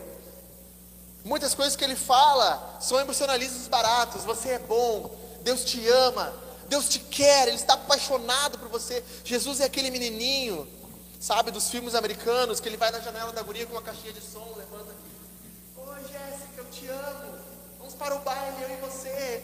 [1.26, 4.24] Muitas coisas que ele fala são emocionalismos baratos.
[4.24, 6.34] Você é bom, Deus te ama,
[6.68, 9.04] Deus te quer, Ele está apaixonado por você.
[9.24, 10.68] Jesus é aquele menininho,
[11.20, 14.22] sabe, dos filmes americanos, que ele vai na janela da guria com uma caixinha de
[14.22, 15.08] som, levanta aqui.
[15.78, 17.40] Oi, Jéssica, eu te amo.
[17.78, 19.44] Vamos para o baile, eu e você.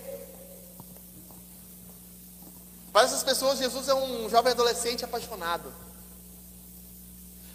[2.91, 5.73] Para essas pessoas, Jesus é um jovem adolescente apaixonado.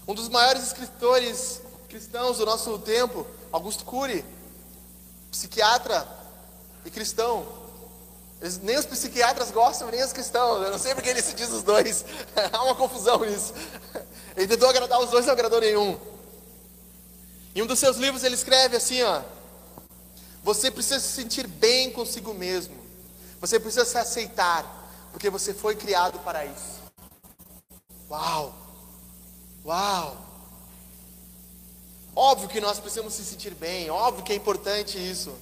[0.07, 4.25] Um dos maiores escritores cristãos do nosso tempo, Augusto Cury,
[5.31, 6.09] psiquiatra
[6.85, 7.47] e cristão,
[8.63, 10.63] nem os psiquiatras gostam, nem os cristãos.
[10.63, 12.05] Eu não sei porque ele se diz os dois.
[12.53, 13.53] Há uma confusão nisso.
[14.37, 15.99] Ele tentou agradar os dois, não agradou nenhum.
[17.55, 19.23] Em um dos seus livros ele escreve assim, ó.
[20.45, 22.77] Você precisa se sentir bem consigo mesmo.
[23.41, 24.65] Você precisa se aceitar,
[25.13, 26.79] porque você foi criado para isso.
[28.09, 28.55] Uau!
[29.65, 30.17] Uau!
[32.15, 35.33] Óbvio que nós precisamos se sentir bem, óbvio que é importante isso.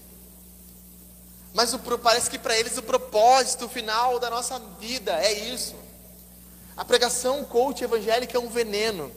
[1.57, 5.75] Mas o, parece que para eles o propósito final da nossa vida é isso.
[6.77, 9.11] A pregação coach evangélica é um veneno.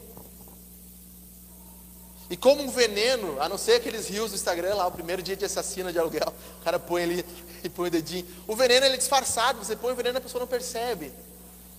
[2.29, 5.35] E como um veneno, a não ser aqueles rios do Instagram lá, o primeiro dia
[5.35, 7.25] de assassino de aluguel, o cara põe ali
[7.61, 8.25] e põe o dedinho.
[8.47, 11.11] O veneno ele é disfarçado, você põe o veneno e a pessoa não percebe.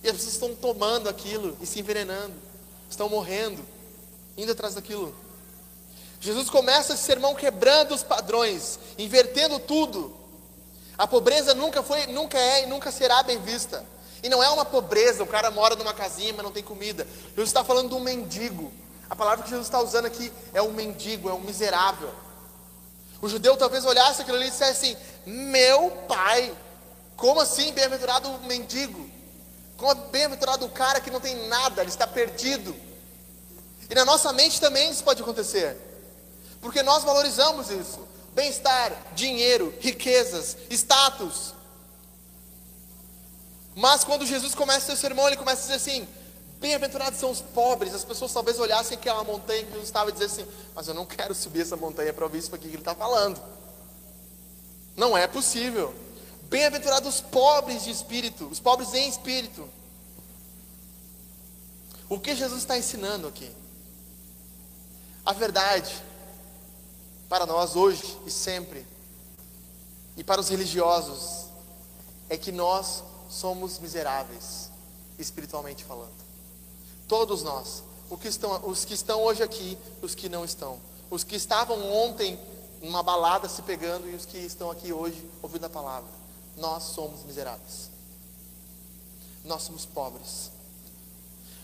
[0.03, 2.35] E as pessoas estão tomando aquilo e se envenenando,
[2.87, 3.65] estão morrendo,
[4.37, 5.15] indo atrás daquilo.
[6.19, 10.20] Jesus começa esse sermão quebrando os padrões, invertendo tudo.
[11.01, 13.83] A pobreza nunca foi, nunca é e nunca será bem vista.
[14.21, 17.07] E não é uma pobreza, o cara mora numa casinha, mas não tem comida.
[17.29, 18.71] Jesus está falando de um mendigo.
[19.09, 22.13] A palavra que Jesus está usando aqui é um mendigo, é um miserável.
[23.19, 26.55] O judeu talvez olhasse aquilo ali e dissesse assim: Meu pai,
[27.17, 29.09] como assim bem-aventurado o mendigo?
[29.77, 32.75] Como bem-aventurado o cara que não tem nada, ele está perdido.
[33.89, 35.75] E na nossa mente também isso pode acontecer,
[36.61, 41.53] porque nós valorizamos isso bem-estar, dinheiro, riquezas, status.
[43.75, 46.07] Mas quando Jesus começa seu sermão, ele começa a dizer assim:
[46.59, 47.93] Bem-aventurados são os pobres.
[47.93, 51.05] As pessoas talvez olhassem aquela montanha que Jesus estava e dizer assim: Mas eu não
[51.05, 53.41] quero subir essa montanha para ouvir isso aqui que ele está falando.
[54.95, 55.93] Não é possível.
[56.43, 59.67] Bem-aventurados os pobres de espírito, os pobres em espírito.
[62.09, 63.49] O que Jesus está ensinando aqui?
[65.25, 66.10] A verdade
[67.31, 68.85] para nós hoje e sempre,
[70.17, 71.45] e para os religiosos,
[72.27, 74.69] é que nós somos miseráveis,
[75.17, 76.11] espiritualmente falando.
[77.07, 80.77] Todos nós, os que estão, os que estão hoje aqui, os que não estão,
[81.09, 82.37] os que estavam ontem
[82.81, 86.09] numa balada se pegando e os que estão aqui hoje ouvindo a palavra,
[86.57, 87.89] nós somos miseráveis.
[89.45, 90.51] Nós somos pobres.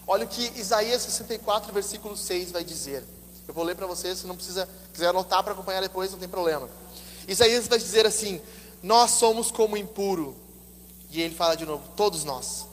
[0.08, 3.04] Olha o que Isaías 64, versículo 6 vai dizer.
[3.48, 6.28] Eu vou ler para vocês, se não precisa, quiser anotar para acompanhar depois, não tem
[6.28, 6.70] problema.
[7.28, 8.42] Isaías vai dizer assim:
[8.84, 10.36] Nós somos como impuro.
[11.10, 12.66] E ele fala de novo: Todos nós.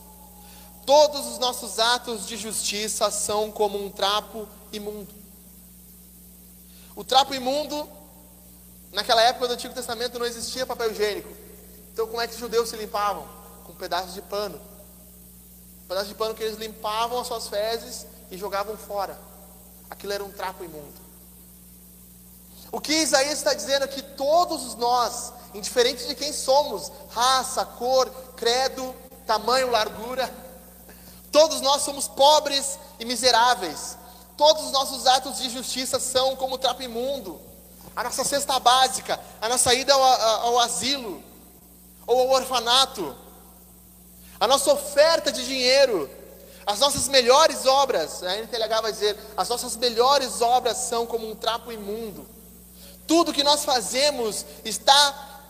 [0.84, 5.08] Todos os nossos atos de justiça são como um trapo imundo.
[6.94, 7.88] O trapo imundo,
[8.92, 11.28] naquela época do Antigo Testamento não existia papel higiênico.
[11.92, 13.26] Então, como é que os judeus se limpavam?
[13.64, 14.60] Com pedaços de pano.
[15.84, 19.18] Um pedaço de pano que eles limpavam as suas fezes e jogavam fora.
[19.90, 21.04] Aquilo era um trapo imundo.
[22.72, 28.10] O que Isaías está dizendo é que todos nós, indiferente de quem somos, raça, cor,
[28.36, 28.94] credo,
[29.26, 30.32] tamanho, largura,
[31.30, 33.96] todos nós somos pobres e miseráveis.
[34.36, 37.40] Todos os nossos atos de justiça são como trapo imundo.
[37.94, 41.22] A nossa cesta básica, a nossa ida ao, ao asilo
[42.06, 43.16] ou ao orfanato,
[44.40, 46.10] a nossa oferta de dinheiro,
[46.66, 51.34] as nossas melhores obras, a NTLH vai dizer, as nossas melhores obras são como um
[51.34, 52.26] trapo imundo.
[53.06, 55.42] Tudo que nós fazemos está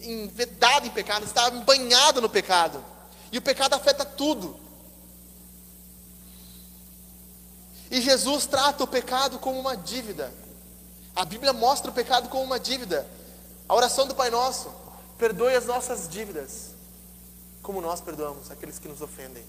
[0.00, 2.84] envedado em pecado, está banhado no pecado.
[3.32, 4.56] E o pecado afeta tudo.
[7.90, 10.32] E Jesus trata o pecado como uma dívida.
[11.16, 13.06] A Bíblia mostra o pecado como uma dívida.
[13.68, 14.72] A oração do Pai Nosso:
[15.18, 16.70] perdoe as nossas dívidas,
[17.62, 19.44] como nós perdoamos aqueles que nos ofendem.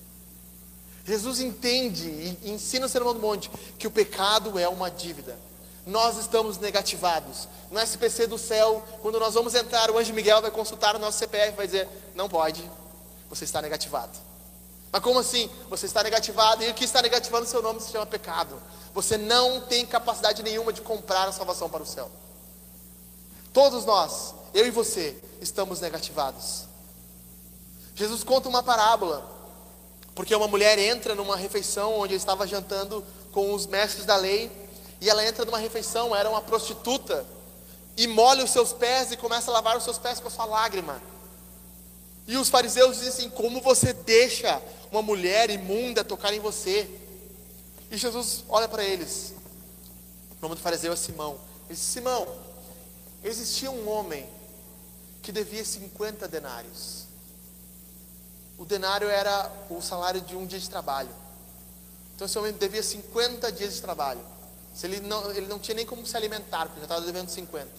[1.05, 2.09] Jesus entende
[2.43, 5.37] e ensina o Sermão do Monte que o pecado é uma dívida
[5.85, 7.47] nós estamos negativados.
[7.69, 11.19] No SPC do céu, quando nós vamos entrar, o anjo Miguel vai consultar o nosso
[11.19, 12.69] CPF e vai dizer: não pode,
[13.29, 14.17] você está negativado.
[14.91, 15.49] Mas como assim?
[15.69, 18.61] Você está negativado e o que está negativando seu nome se chama pecado.
[18.93, 22.09] Você não tem capacidade nenhuma de comprar a salvação para o céu.
[23.51, 26.63] Todos nós, eu e você, estamos negativados.
[27.93, 29.29] Jesus conta uma parábola,
[30.15, 33.03] porque uma mulher entra numa refeição onde ele estava jantando
[33.33, 34.49] com os mestres da lei
[35.01, 37.25] e ela entra numa refeição, era uma prostituta,
[37.97, 40.45] e molha os seus pés e começa a lavar os seus pés com a sua
[40.45, 41.01] lágrima.
[42.27, 44.61] E os fariseus dizem assim: Como você deixa
[44.91, 46.89] uma mulher imunda tocar em você?
[47.91, 49.33] E Jesus olha para eles.
[50.37, 51.37] O nome do fariseu é Simão.
[51.67, 52.27] Ele diz: Simão,
[53.23, 54.27] existia um homem
[55.21, 57.04] que devia 50 denários.
[58.57, 61.09] O denário era o salário de um dia de trabalho.
[62.15, 64.21] Então esse homem devia 50 dias de trabalho.
[64.73, 67.69] Se ele, não, ele não tinha nem como se alimentar, porque já estava devendo 50.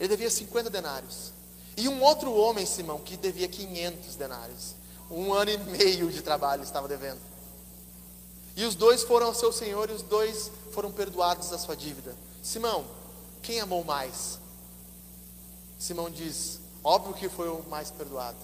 [0.00, 1.32] Ele devia 50 denários.
[1.76, 4.74] E um outro homem, Simão, que devia 500 denários.
[5.10, 7.20] Um ano e meio de trabalho estava devendo.
[8.56, 12.14] E os dois foram ao seu senhor e os dois foram perdoados da sua dívida.
[12.42, 12.84] Simão,
[13.42, 14.38] quem amou mais?
[15.78, 18.38] Simão diz: óbvio que foi o mais perdoado.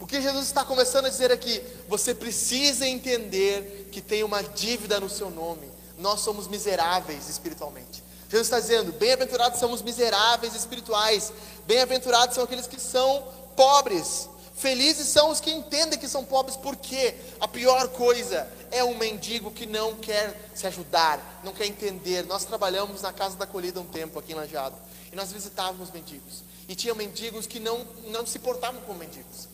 [0.00, 1.62] O que Jesus está começando a dizer aqui?
[1.88, 8.02] Você precisa entender que tem uma dívida no seu nome nós somos miseráveis espiritualmente.
[8.30, 11.32] Jesus está dizendo: bem-aventurados somos miseráveis espirituais,
[11.66, 13.26] bem-aventurados são aqueles que são
[13.56, 18.96] pobres, felizes são os que entendem que são pobres, porque a pior coisa é um
[18.96, 22.24] mendigo que não quer se ajudar, não quer entender.
[22.26, 24.76] Nós trabalhamos na Casa da Acolhida um tempo aqui em Lanjado,
[25.12, 29.48] e nós visitávamos mendigos, e tinha mendigos que não, não se portavam como mendigos,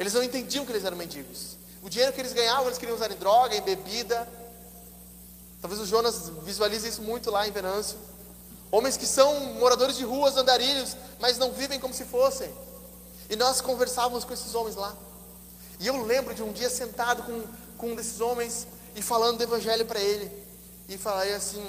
[0.00, 1.56] eles não entendiam que eles eram mendigos.
[1.82, 4.28] O dinheiro que eles ganhavam, eles queriam usar em droga, em bebida,
[5.60, 7.98] Talvez o Jonas visualize isso muito lá em Venâncio.
[8.70, 12.50] Homens que são moradores de ruas, andarilhos, mas não vivem como se fossem.
[13.28, 14.96] E nós conversávamos com esses homens lá.
[15.78, 17.44] E eu lembro de um dia sentado com,
[17.76, 20.30] com um desses homens e falando do evangelho para ele.
[20.88, 21.64] E falei assim,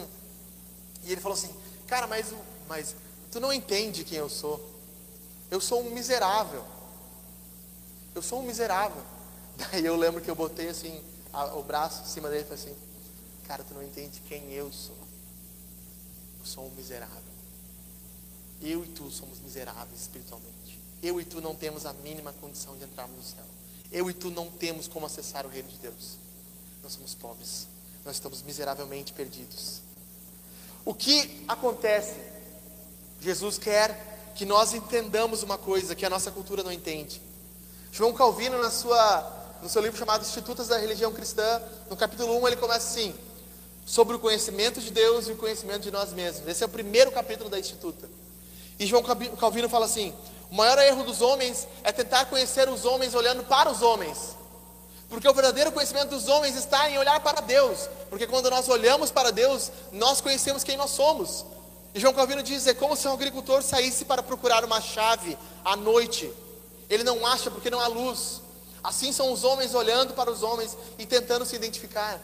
[1.03, 1.53] e ele falou assim:
[1.87, 2.27] "Cara, mas
[2.67, 2.95] mas
[3.29, 4.59] tu não entende quem eu sou.
[5.49, 6.63] Eu sou um miserável.
[8.13, 9.01] Eu sou um miserável."
[9.57, 11.01] Daí eu lembro que eu botei assim
[11.33, 12.75] a, o braço em cima dele e falei assim:
[13.47, 14.95] Cara, tu não entende quem eu sou.
[16.39, 17.31] Eu sou um miserável.
[18.61, 20.79] Eu e tu somos miseráveis espiritualmente.
[21.01, 23.45] Eu e tu não temos a mínima condição de entrarmos no céu.
[23.91, 26.17] Eu e tu não temos como acessar o reino de Deus.
[26.83, 27.67] Nós somos pobres.
[28.05, 29.81] Nós estamos miseravelmente perdidos.
[30.85, 32.15] O que acontece?
[33.19, 37.21] Jesus quer que nós entendamos uma coisa que a nossa cultura não entende.
[37.91, 42.47] João Calvino, na sua, no seu livro chamado Institutos da Religião Cristã, no capítulo 1,
[42.47, 43.13] ele começa assim:
[43.85, 46.47] sobre o conhecimento de Deus e o conhecimento de nós mesmos.
[46.47, 48.09] Esse é o primeiro capítulo da Instituta.
[48.79, 50.13] E João Calvino fala assim:
[50.49, 54.37] o maior erro dos homens é tentar conhecer os homens olhando para os homens.
[55.09, 57.89] Porque o verdadeiro conhecimento dos homens está em olhar para Deus.
[58.09, 61.45] Porque quando nós olhamos para Deus, nós conhecemos quem nós somos.
[61.93, 65.75] E João Calvino diz: é como se um agricultor saísse para procurar uma chave à
[65.75, 66.31] noite.
[66.91, 68.41] Ele não acha porque não há luz.
[68.83, 72.19] Assim são os homens olhando para os homens e tentando se identificar.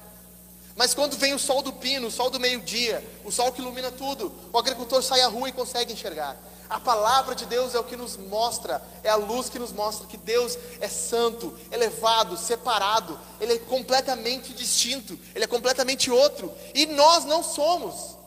[0.75, 3.89] Mas quando vem o sol do pino, o sol do meio-dia, o sol que ilumina
[3.91, 6.35] tudo, o agricultor sai à rua e consegue enxergar.
[6.69, 10.05] A palavra de Deus é o que nos mostra, é a luz que nos mostra
[10.05, 16.85] que Deus é santo, elevado, separado, Ele é completamente distinto, Ele é completamente outro, e
[16.87, 18.17] nós não somos.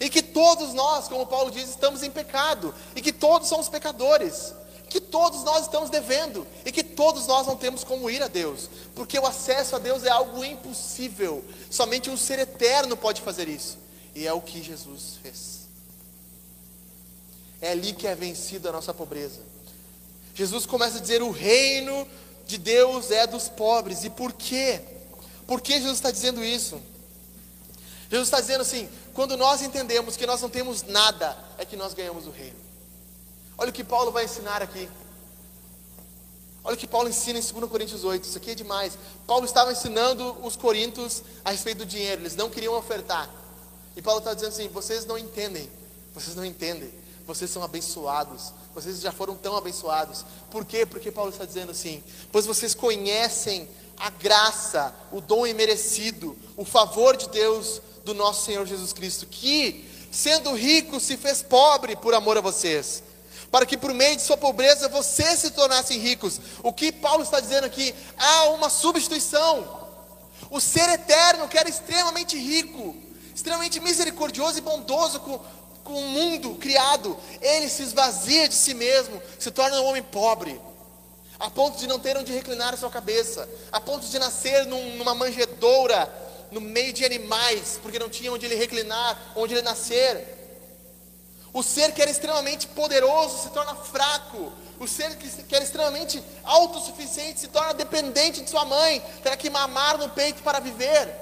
[0.00, 4.54] E que todos nós, como Paulo diz, estamos em pecado, e que todos somos pecadores
[4.94, 8.70] que todos nós estamos devendo e que todos nós não temos como ir a Deus,
[8.94, 11.44] porque o acesso a Deus é algo impossível.
[11.68, 13.76] Somente um ser eterno pode fazer isso,
[14.14, 15.62] e é o que Jesus fez.
[17.60, 19.40] É ali que é vencida a nossa pobreza.
[20.32, 22.06] Jesus começa a dizer: o reino
[22.46, 24.80] de Deus é dos pobres, e por quê?
[25.44, 26.80] Por que Jesus está dizendo isso?
[28.08, 31.94] Jesus está dizendo assim: quando nós entendemos que nós não temos nada, é que nós
[31.94, 32.63] ganhamos o reino.
[33.56, 34.88] Olha o que Paulo vai ensinar aqui.
[36.64, 38.24] Olha o que Paulo ensina em 2 Coríntios 8.
[38.24, 38.98] Isso aqui é demais.
[39.26, 42.22] Paulo estava ensinando os coríntios a respeito do dinheiro.
[42.22, 43.28] Eles não queriam ofertar.
[43.94, 45.70] E Paulo está dizendo assim: vocês não entendem.
[46.14, 46.90] Vocês não entendem.
[47.26, 48.52] Vocês são abençoados.
[48.74, 50.24] Vocês já foram tão abençoados.
[50.50, 50.86] Por quê?
[50.86, 52.02] Porque Paulo está dizendo assim:
[52.32, 58.66] pois vocês conhecem a graça, o dom imerecido, o favor de Deus do nosso Senhor
[58.66, 63.02] Jesus Cristo, que, sendo rico, se fez pobre por amor a vocês
[63.54, 66.40] para que por meio de sua pobreza vocês se tornassem ricos.
[66.60, 67.94] O que Paulo está dizendo aqui?
[68.18, 69.86] Há uma substituição.
[70.50, 72.96] O ser eterno, que era extremamente rico,
[73.32, 75.40] extremamente misericordioso e bondoso com,
[75.84, 80.60] com o mundo criado, ele se esvazia de si mesmo, se torna um homem pobre,
[81.38, 84.96] a ponto de não ter onde reclinar a sua cabeça, a ponto de nascer num,
[84.96, 86.12] numa manjedoura,
[86.50, 90.33] no meio de animais, porque não tinha onde ele reclinar, onde ele nascer.
[91.54, 94.52] O ser que era extremamente poderoso se torna fraco.
[94.80, 99.96] O ser que era extremamente autossuficiente se torna dependente de sua mãe, terá que mamar
[99.96, 101.14] no peito para viver.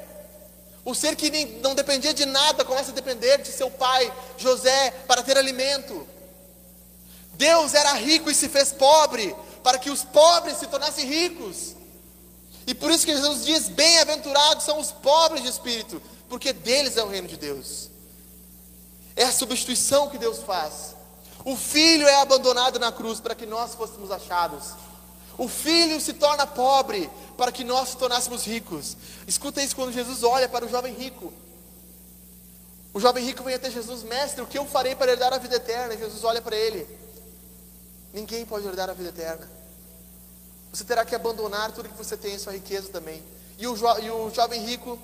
[0.87, 1.31] O ser que
[1.63, 6.09] não dependia de nada começa a depender de seu pai, José, para ter alimento.
[7.35, 11.77] Deus era rico e se fez pobre, para que os pobres se tornassem ricos.
[12.67, 17.03] E por isso que Jesus diz: Bem-aventurados são os pobres de espírito, porque deles é
[17.03, 17.92] o reino de Deus.
[19.15, 20.95] É a substituição que Deus faz.
[21.45, 24.75] O filho é abandonado na cruz para que nós fôssemos achados.
[25.37, 28.97] O filho se torna pobre para que nós se tornássemos ricos.
[29.27, 31.33] Escuta isso quando Jesus olha para o jovem rico.
[32.95, 35.57] O jovem rico vem até Jesus, mestre, o que eu farei para herdar a vida
[35.57, 35.95] eterna?
[35.95, 36.87] E Jesus olha para ele.
[38.13, 39.51] Ninguém pode herdar a vida eterna.
[40.71, 43.23] Você terá que abandonar tudo que você tem, sua riqueza também.
[43.59, 44.99] E o, jo e o jovem rico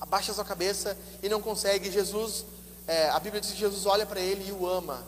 [0.00, 1.90] abaixa sua cabeça e não consegue.
[1.90, 2.44] Jesus
[2.86, 5.02] é, a Bíblia diz que Jesus olha para ele e o ama.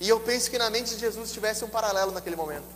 [0.00, 2.66] E eu penso que na mente de Jesus tivesse um paralelo naquele momento.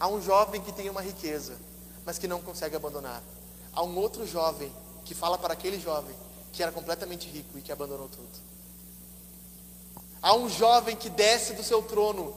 [0.00, 1.56] Há um jovem que tem uma riqueza,
[2.04, 3.22] mas que não consegue abandonar.
[3.72, 4.72] Há um outro jovem
[5.04, 6.14] que fala para aquele jovem
[6.52, 8.28] que era completamente rico e que abandonou tudo.
[10.20, 12.34] Há um jovem que desce do seu trono,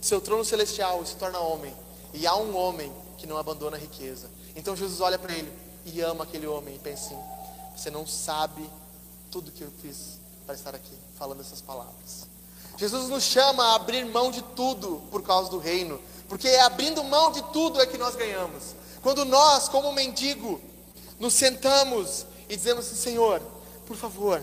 [0.00, 1.74] do seu trono celestial e se torna homem.
[2.12, 4.30] E há um homem que não abandona a riqueza.
[4.56, 5.52] Então Jesus olha para ele
[5.84, 7.18] e ama aquele homem e pensa assim:
[7.76, 8.68] você não sabe
[9.32, 12.28] tudo que eu fiz para estar aqui falando essas palavras.
[12.76, 17.32] Jesus nos chama a abrir mão de tudo por causa do reino, porque abrindo mão
[17.32, 18.76] de tudo é que nós ganhamos.
[19.02, 20.60] Quando nós, como mendigo,
[21.18, 23.40] nos sentamos e dizemos assim: Senhor,
[23.86, 24.42] por favor,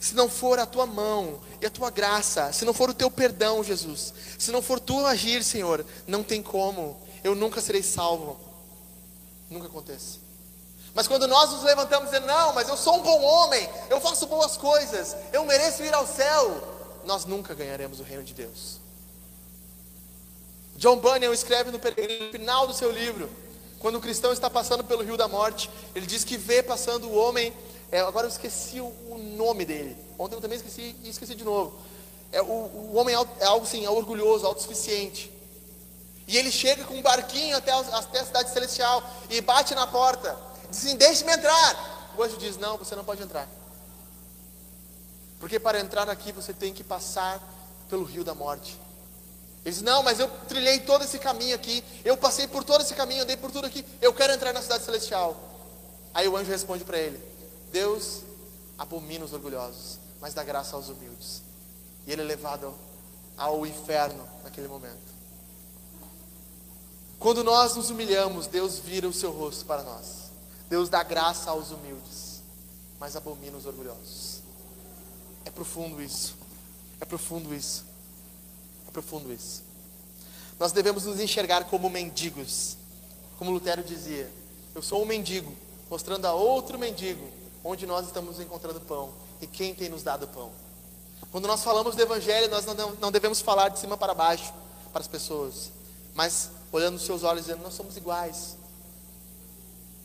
[0.00, 3.10] se não for a tua mão e a tua graça, se não for o teu
[3.10, 8.38] perdão, Jesus, se não for tu agir, Senhor, não tem como, eu nunca serei salvo.
[9.48, 10.27] Nunca acontece.
[10.98, 14.26] Mas quando nós nos levantamos e não, mas eu sou um bom homem, eu faço
[14.26, 16.60] boas coisas, eu mereço ir ao céu,
[17.04, 18.80] nós nunca ganharemos o reino de Deus.
[20.74, 21.78] John Bunyan escreve no,
[22.32, 23.30] final do seu livro,
[23.78, 27.14] quando o cristão está passando pelo rio da morte, ele diz que vê passando o
[27.14, 27.52] homem,
[27.92, 31.44] é, agora eu esqueci o, o, nome dele, ontem eu também esqueci e esqueci de
[31.44, 31.78] novo.
[32.32, 35.30] É, o, o homem é, é algo assim, é orgulhoso, autossuficiente.
[36.26, 40.47] E ele chega com um barquinho até até a cidade celestial e bate na porta.
[40.70, 42.12] Diz assim: Deixe-me entrar.
[42.16, 43.48] O anjo diz: Não, você não pode entrar.
[45.40, 47.40] Porque para entrar aqui você tem que passar
[47.88, 48.78] pelo rio da morte.
[49.64, 51.84] Ele diz: Não, mas eu trilhei todo esse caminho aqui.
[52.04, 53.84] Eu passei por todo esse caminho, andei por tudo aqui.
[54.00, 55.36] Eu quero entrar na cidade celestial.
[56.14, 57.20] Aí o anjo responde para ele:
[57.72, 58.22] Deus
[58.76, 61.42] abomina os orgulhosos, mas dá graça aos humildes.
[62.06, 62.74] E ele é levado
[63.36, 65.18] ao inferno naquele momento.
[67.18, 70.17] Quando nós nos humilhamos, Deus vira o seu rosto para nós.
[70.68, 72.42] Deus dá graça aos humildes,
[73.00, 74.42] mas abomina os orgulhosos.
[75.44, 76.36] É profundo isso.
[77.00, 77.84] É profundo isso.
[78.86, 79.62] É profundo isso.
[80.58, 82.76] Nós devemos nos enxergar como mendigos.
[83.38, 84.30] Como Lutero dizia:
[84.74, 85.54] Eu sou um mendigo
[85.88, 87.26] mostrando a outro mendigo
[87.64, 90.50] onde nós estamos encontrando pão e quem tem nos dado pão.
[91.30, 92.64] Quando nós falamos do Evangelho, nós
[93.00, 94.52] não devemos falar de cima para baixo
[94.92, 95.70] para as pessoas,
[96.14, 98.56] mas olhando nos seus olhos dizendo: Nós somos iguais,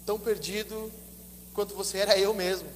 [0.06, 0.91] tão perdido
[1.54, 2.68] quanto você era eu mesmo.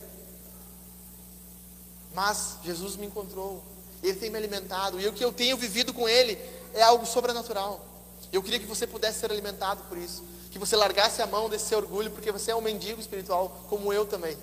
[2.13, 3.63] Mas Jesus me encontrou,
[4.01, 6.37] Ele tem me alimentado, e o que eu tenho vivido com Ele
[6.73, 7.85] é algo sobrenatural.
[8.31, 11.73] Eu queria que você pudesse ser alimentado por isso, que você largasse a mão desse
[11.75, 14.37] orgulho, porque você é um mendigo espiritual, como eu também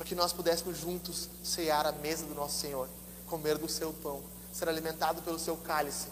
[0.00, 2.88] para que nós pudéssemos juntos cear a mesa do nosso Senhor,
[3.26, 6.08] comer do seu pão, ser alimentado pelo seu cálice.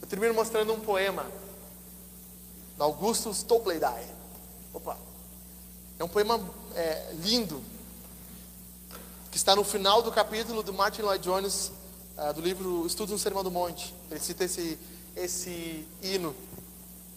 [0.00, 1.26] Eu termino mostrando um poema
[2.78, 4.06] do Augustus Toplady.
[4.72, 4.96] Opa!
[5.98, 6.40] É um poema
[6.76, 7.60] é, lindo,
[9.32, 11.72] que está no final do capítulo do Martin Lloyd Jones,
[12.16, 13.92] uh, do livro Estudos no Sermão do Monte.
[14.08, 14.78] Ele cita esse,
[15.16, 16.34] esse hino,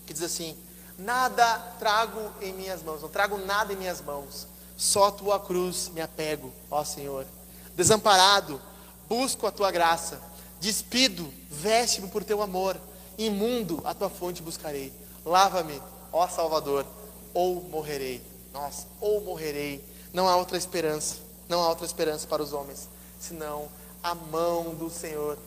[0.08, 0.58] que diz assim:
[0.98, 5.90] Nada trago em minhas mãos, não trago nada em minhas mãos, só a tua cruz
[5.94, 7.28] me apego, ó Senhor.
[7.76, 8.60] Desamparado,
[9.08, 10.20] busco a tua graça,
[10.60, 12.82] despido, veste-me por teu amor,
[13.16, 15.01] imundo a tua fonte buscarei.
[15.26, 16.86] Lava-me, ó Salvador,
[17.34, 18.22] ou morrerei.
[18.54, 19.84] Nossa, ou morrerei.
[20.14, 21.18] Não há outra esperança,
[21.48, 23.70] não há outra esperança para os homens, senão
[24.04, 25.38] a mão do Senhor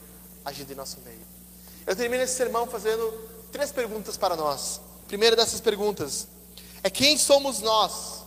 [0.45, 1.21] agindo em nosso meio.
[1.87, 3.13] Eu termino esse sermão fazendo
[3.53, 4.81] três perguntas para nós.
[5.07, 6.27] Primeira dessas perguntas
[6.83, 8.23] é quem somos nós?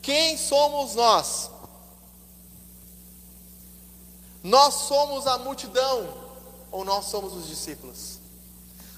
[0.00, 1.50] Quem somos nós?
[4.42, 6.12] Nós somos a multidão
[6.70, 8.11] ou nós somos os discípulos?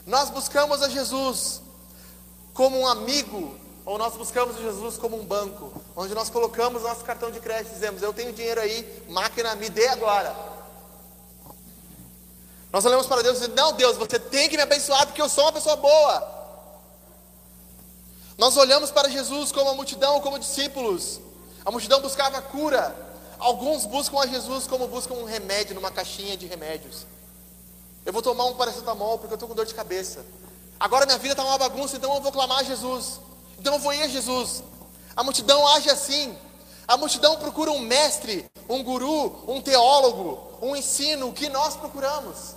[0.07, 1.63] Nós buscamos a Jesus
[2.53, 7.05] como um amigo ou nós buscamos a Jesus como um banco, onde nós colocamos nosso
[7.05, 10.35] cartão de crédito e dizemos: Eu tenho dinheiro aí, máquina, me dê agora.
[12.73, 15.29] Nós olhamos para Deus e dizemos: Não, Deus, você tem que me abençoar porque eu
[15.29, 16.35] sou uma pessoa boa.
[18.37, 21.21] Nós olhamos para Jesus como a multidão, como discípulos.
[21.65, 22.95] A multidão buscava cura.
[23.39, 27.07] Alguns buscam a Jesus como buscam um remédio numa caixinha de remédios.
[28.05, 30.25] Eu vou tomar um paracetamol porque eu estou com dor de cabeça.
[30.79, 33.21] Agora minha vida está uma bagunça, então eu vou clamar a Jesus.
[33.59, 34.63] Então eu vou ir a Jesus.
[35.17, 36.37] A multidão age assim.
[36.87, 41.29] A multidão procura um mestre, um guru, um teólogo, um ensino.
[41.29, 42.55] O que nós procuramos?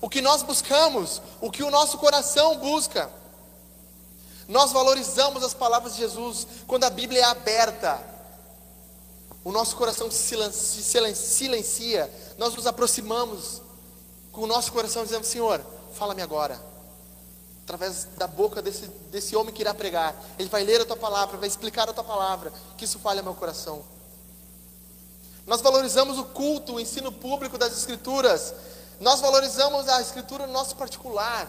[0.00, 1.22] O que nós buscamos?
[1.40, 3.10] O que o nosso coração busca?
[4.46, 7.98] Nós valorizamos as palavras de Jesus quando a Bíblia é aberta.
[9.42, 10.36] O nosso coração se
[11.14, 13.62] silencia, nós nos aproximamos
[14.32, 15.60] com o nosso coração dizendo: Senhor,
[15.94, 16.60] fala-me agora.
[17.64, 21.36] Através da boca desse, desse homem que irá pregar, ele vai ler a tua palavra,
[21.36, 23.84] vai explicar a tua palavra, que isso fale ao meu coração.
[25.46, 28.52] Nós valorizamos o culto, o ensino público das Escrituras,
[28.98, 31.48] nós valorizamos a Escritura no nosso particular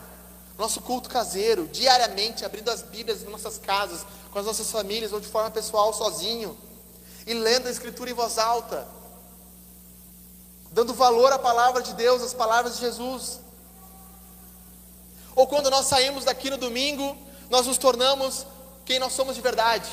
[0.62, 5.20] nosso culto caseiro, diariamente, abrindo as Bíblias nas nossas casas, com as nossas famílias, ou
[5.20, 6.56] de forma pessoal, sozinho,
[7.26, 8.88] e lendo a Escritura em voz alta,
[10.72, 13.42] dando valor à palavra de Deus, às palavras de Jesus.
[15.36, 17.18] Ou quando nós saímos daqui no domingo,
[17.50, 18.46] nós nos tornamos
[18.86, 19.90] quem nós somos de verdade.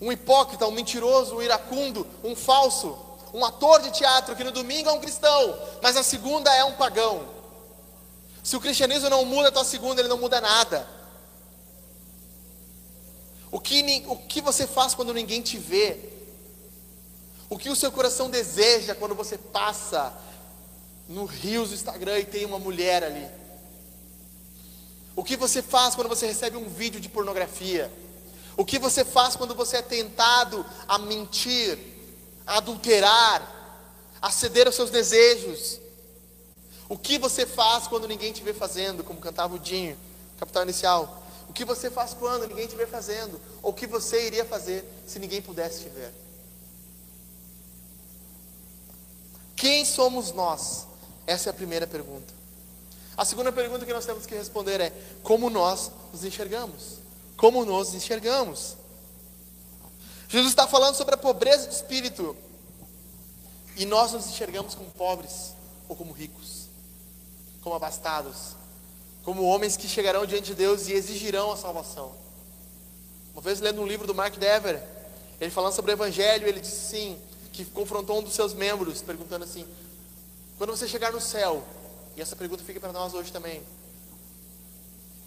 [0.00, 2.96] Um hipócrita, um mentiroso, um iracundo, um falso,
[3.32, 6.74] um ator de teatro que no domingo é um cristão, mas na segunda é um
[6.74, 7.26] pagão.
[8.42, 10.86] Se o cristianismo não muda a tua segunda, ele não muda nada.
[13.50, 16.13] O que, o que você faz quando ninguém te vê?
[17.54, 20.12] O que o seu coração deseja quando você passa
[21.08, 23.28] no rios do Instagram e tem uma mulher ali?
[25.14, 27.92] O que você faz quando você recebe um vídeo de pornografia?
[28.56, 31.78] O que você faz quando você é tentado a mentir,
[32.44, 33.86] a adulterar,
[34.20, 35.78] a ceder aos seus desejos?
[36.88, 39.96] O que você faz quando ninguém te vê fazendo, como cantava o Dinho,
[40.40, 41.22] capital inicial?
[41.48, 43.40] O que você faz quando ninguém te vê fazendo?
[43.62, 46.23] Ou o que você iria fazer se ninguém pudesse te ver?
[49.64, 50.86] Quem somos nós?
[51.26, 52.34] Essa é a primeira pergunta.
[53.16, 54.92] A segunda pergunta que nós temos que responder é:
[55.22, 56.98] como nós nos enxergamos?
[57.34, 58.76] Como nos enxergamos?
[60.28, 62.36] Jesus está falando sobre a pobreza de espírito.
[63.74, 65.54] E nós nos enxergamos como pobres
[65.88, 66.64] ou como ricos
[67.62, 68.54] como abastados,
[69.22, 72.12] como homens que chegarão diante de Deus e exigirão a salvação.
[73.32, 74.82] Uma vez lendo um livro do Mark Dever,
[75.40, 77.18] ele falando sobre o Evangelho, ele disse assim,
[77.54, 79.66] que confrontou um dos seus membros, perguntando assim:
[80.58, 81.64] quando você chegar no céu,
[82.16, 83.62] e essa pergunta fica para nós hoje também,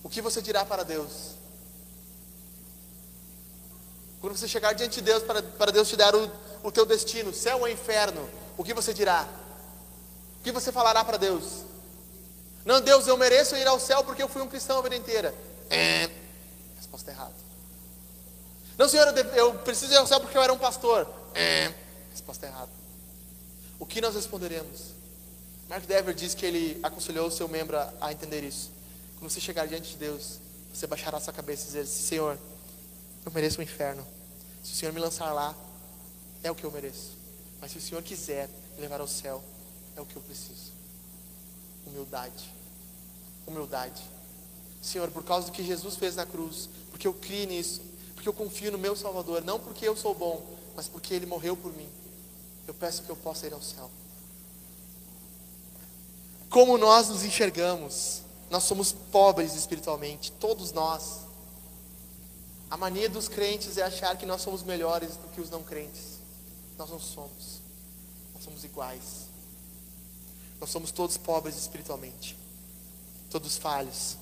[0.04, 1.38] o que você dirá para Deus?
[4.20, 6.30] Quando você chegar diante de Deus, para, para Deus te dar o,
[6.64, 9.28] o teu destino, céu ou inferno, o que você dirá?
[10.42, 11.64] O que você falará para Deus?
[12.66, 15.34] Não, Deus, eu mereço ir ao céu porque eu fui um cristão a vida inteira.
[15.70, 16.10] É.
[16.76, 17.36] Resposta errada.
[18.78, 21.08] Não, Senhor, eu, eu preciso ir ao céu porque eu era um pastor.
[21.34, 21.87] É.
[22.18, 22.72] Resposta errada.
[23.78, 24.96] O que nós responderemos?
[25.70, 28.72] Mark Dever diz que ele aconselhou o seu membro a, a entender isso.
[29.20, 30.40] Quando você chegar diante de Deus,
[30.74, 32.40] você baixará sua cabeça e dizer: Senhor,
[33.24, 34.04] eu mereço o um inferno.
[34.64, 35.56] Se o Senhor me lançar lá,
[36.42, 37.16] é o que eu mereço.
[37.62, 39.44] Mas se o Senhor quiser me levar ao céu,
[39.96, 40.72] é o que eu preciso.
[41.86, 42.52] Humildade.
[43.46, 44.02] Humildade.
[44.82, 47.80] Senhor, por causa do que Jesus fez na cruz, porque eu criei nisso,
[48.16, 51.56] porque eu confio no meu Salvador, não porque eu sou bom, mas porque Ele morreu
[51.56, 51.88] por mim.
[52.68, 53.90] Eu peço que eu possa ir ao céu.
[56.50, 61.22] Como nós nos enxergamos, nós somos pobres espiritualmente, todos nós.
[62.70, 66.20] A mania dos crentes é achar que nós somos melhores do que os não crentes.
[66.78, 67.62] Nós não somos.
[68.34, 69.28] Nós somos iguais.
[70.60, 72.38] Nós somos todos pobres espiritualmente.
[73.30, 74.18] Todos falhos.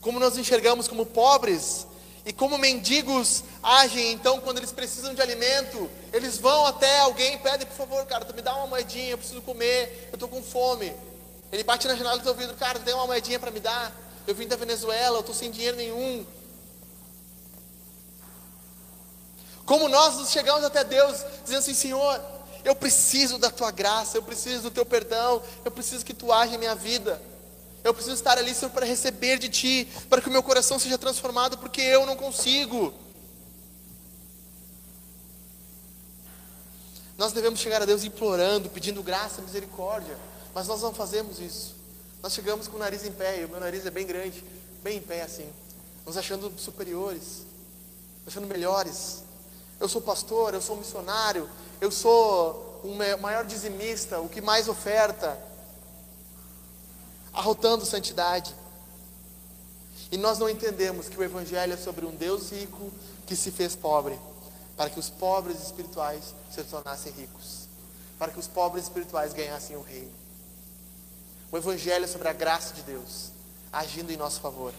[0.00, 1.86] Como nós enxergamos como pobres
[2.28, 7.38] e como mendigos agem então quando eles precisam de alimento, eles vão até alguém e
[7.38, 10.42] pedem, por favor, cara, tu me dá uma moedinha, eu preciso comer, eu estou com
[10.42, 10.94] fome.
[11.50, 13.90] Ele bate na janela do teu ouvido, cara, tem uma moedinha para me dar?
[14.26, 16.26] Eu vim da Venezuela, eu estou sem dinheiro nenhum.
[19.64, 22.20] Como nós chegamos até Deus, dizendo assim, Senhor,
[22.62, 26.54] eu preciso da tua graça, eu preciso do teu perdão, eu preciso que tu age
[26.54, 27.22] em minha vida.
[27.84, 31.58] Eu preciso estar ali, para receber de ti, para que o meu coração seja transformado,
[31.58, 32.92] porque eu não consigo.
[37.16, 40.16] Nós devemos chegar a Deus implorando, pedindo graça, misericórdia.
[40.54, 41.74] Mas nós não fazemos isso.
[42.22, 44.44] Nós chegamos com o nariz em pé, e o meu nariz é bem grande,
[44.82, 45.48] bem em pé assim,
[46.04, 47.44] nos achando superiores,
[48.26, 49.22] achando melhores.
[49.78, 51.48] Eu sou pastor, eu sou missionário,
[51.80, 55.38] eu sou o maior dizimista, o que mais oferta,
[57.32, 58.54] arrotando santidade.
[60.10, 62.90] E nós não entendemos que o Evangelho é sobre um Deus rico
[63.26, 64.18] que se fez pobre,
[64.76, 67.68] para que os pobres espirituais se tornassem ricos,
[68.18, 70.12] para que os pobres espirituais ganhassem o reino.
[71.50, 73.38] O Evangelho é sobre a graça de Deus
[73.72, 74.72] agindo em nosso favor.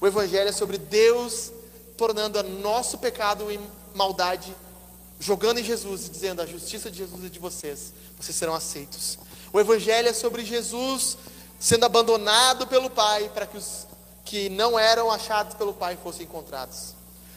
[0.00, 1.52] O Evangelho é sobre Deus
[1.96, 3.60] tornando nosso pecado em
[3.94, 4.54] maldade,
[5.20, 9.18] jogando em Jesus e dizendo: a justiça de Jesus é de vocês, vocês serão aceitos.
[9.52, 11.16] O Evangelho é sobre Jesus
[11.62, 13.86] sendo abandonado pelo Pai para que os
[14.24, 16.94] que não eram achados pelo Pai fossem encontrados.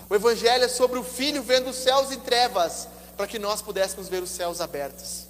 [0.10, 4.10] O Evangelho é sobre o Filho vendo os céus em trevas para que nós pudéssemos
[4.10, 5.28] ver os céus abertos.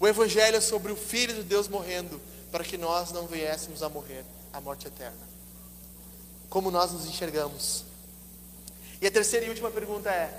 [0.00, 3.88] O Evangelho é sobre o Filho de Deus morrendo, para que nós não viéssemos a
[3.88, 5.28] morrer a morte eterna.
[6.48, 7.84] Como nós nos enxergamos?
[9.00, 10.32] E a terceira e última pergunta é: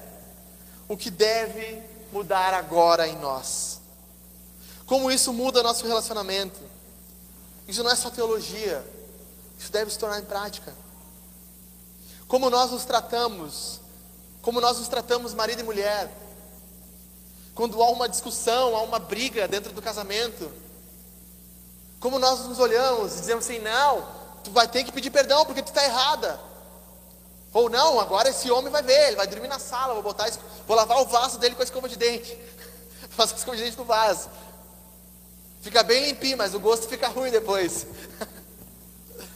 [0.87, 3.78] o que deve mudar agora em nós?
[4.89, 6.59] Como isso muda nosso relacionamento?
[7.67, 8.83] Isso não é só teologia,
[9.55, 10.73] isso deve se tornar em prática.
[12.27, 13.79] Como nós nos tratamos,
[14.41, 16.11] como nós nos tratamos marido e mulher,
[17.53, 20.51] quando há uma discussão, há uma briga dentro do casamento,
[21.99, 24.07] como nós nos olhamos e dizemos assim: não,
[24.43, 26.39] tu vai ter que pedir perdão porque tu está errada.
[27.53, 30.31] Ou não, agora esse homem vai ver, ele vai dormir na sala, vou botar,
[30.65, 32.35] vou lavar o vaso dele com a escova de dente.
[33.09, 34.29] Faço a escova de dente no vaso.
[35.61, 37.85] Fica bem limpinho, mas o gosto fica ruim depois.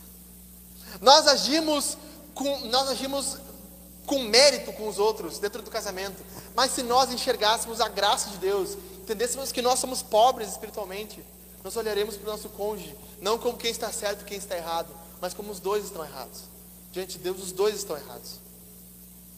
[1.01, 1.97] nós agimos
[2.33, 3.37] com, nós agimos
[4.05, 6.23] com mérito com os outros dentro do casamento.
[6.55, 11.23] Mas se nós enxergássemos a graça de Deus, entendêssemos que nós somos pobres espiritualmente,
[11.63, 14.93] nós olharemos para o nosso cônjuge, não como quem está certo e quem está errado,
[15.21, 16.41] mas como os dois estão errados.
[16.91, 18.39] Diante de Deus, os dois estão errados.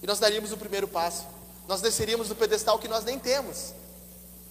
[0.01, 1.25] E nós daríamos o primeiro passo.
[1.67, 3.73] Nós desceríamos do pedestal que nós nem temos.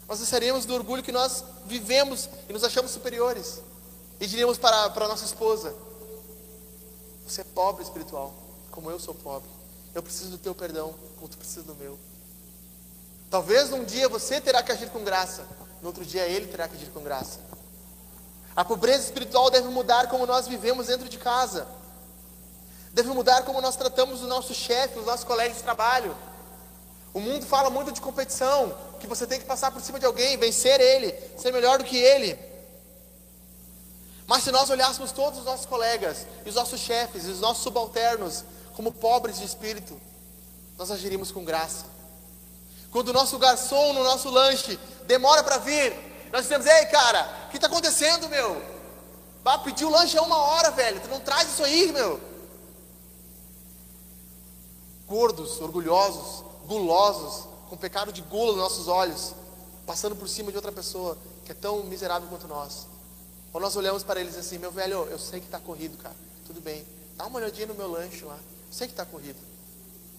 [0.09, 3.61] Nós desceríamos do orgulho que nós vivemos e nos achamos superiores.
[4.21, 5.75] E diríamos para, para a nossa esposa:
[7.27, 8.35] Você é pobre espiritual,
[8.71, 9.49] como eu sou pobre.
[9.95, 11.99] Eu preciso do teu perdão, como tu precisa do meu.
[13.31, 15.47] Talvez um dia você terá que agir com graça,
[15.81, 17.41] no outro dia ele terá que agir com graça.
[18.55, 21.67] A pobreza espiritual deve mudar como nós vivemos dentro de casa.
[22.93, 26.17] Deve mudar como nós tratamos o nosso chefe, os nossos colegas de trabalho.
[27.15, 30.37] O mundo fala muito de competição, que você tem que passar por cima de alguém,
[30.37, 32.37] vencer ele, ser melhor do que ele.
[34.27, 37.63] Mas se nós olhássemos todos os nossos colegas, e os nossos chefes, e os nossos
[37.63, 38.43] subalternos,
[38.75, 39.99] como pobres de espírito,
[40.77, 41.85] nós agiríamos com graça.
[42.91, 45.95] Quando o nosso garçom no nosso lanche demora para vir,
[46.33, 48.61] nós dizemos: Ei, cara, o que está acontecendo, meu?
[49.45, 51.01] Vá pedir o lanche há uma hora, velho.
[51.01, 52.21] Tu não traz isso aí, meu.
[55.07, 59.35] Gordos, orgulhosos, gulosos, com pecado de gula nos nossos olhos,
[59.87, 62.87] passando por cima de outra pessoa que é tão miserável quanto nós.
[63.53, 66.17] Ou nós olhamos para eles assim, meu velho, eu sei que está corrido, cara.
[66.47, 66.85] Tudo bem.
[67.17, 68.39] Dá uma olhadinha no meu lanche lá.
[68.71, 69.39] Sei que está corrido.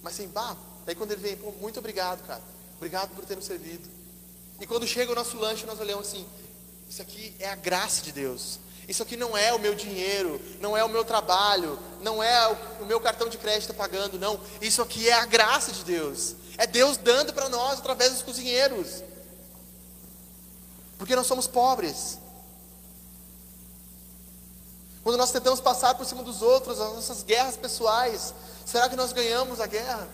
[0.02, 2.42] Mas assim, bah, daí quando ele vem, pô, muito obrigado, cara.
[2.78, 3.90] Obrigado por ter nos servido.
[4.60, 6.26] E quando chega o nosso lanche, nós olhamos assim,
[6.90, 8.60] isso aqui é a graça de Deus.
[8.88, 12.48] Isso aqui não é o meu dinheiro, não é o meu trabalho, não é
[12.80, 14.40] o meu cartão de crédito pagando, não.
[14.62, 16.36] Isso aqui é a graça de Deus.
[16.58, 19.04] É Deus dando para nós através dos cozinheiros.
[20.98, 22.20] Porque nós somos pobres.
[25.04, 28.34] Quando nós tentamos passar por cima dos outros, as nossas guerras pessoais,
[28.66, 30.08] será que nós ganhamos a guerra?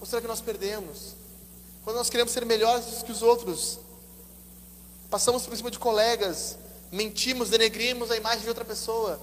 [0.00, 1.14] Ou será que nós perdemos?
[1.84, 3.78] Quando nós queremos ser melhores que os outros,
[5.10, 6.56] passamos por cima de colegas,
[6.90, 9.20] mentimos, denegrimos a imagem de outra pessoa.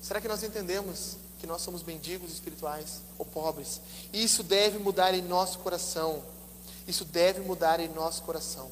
[0.00, 3.80] Será que nós entendemos que nós somos mendigos espirituais ou pobres?
[4.12, 6.22] Isso deve mudar em nosso coração.
[6.86, 8.70] Isso deve mudar em nosso coração.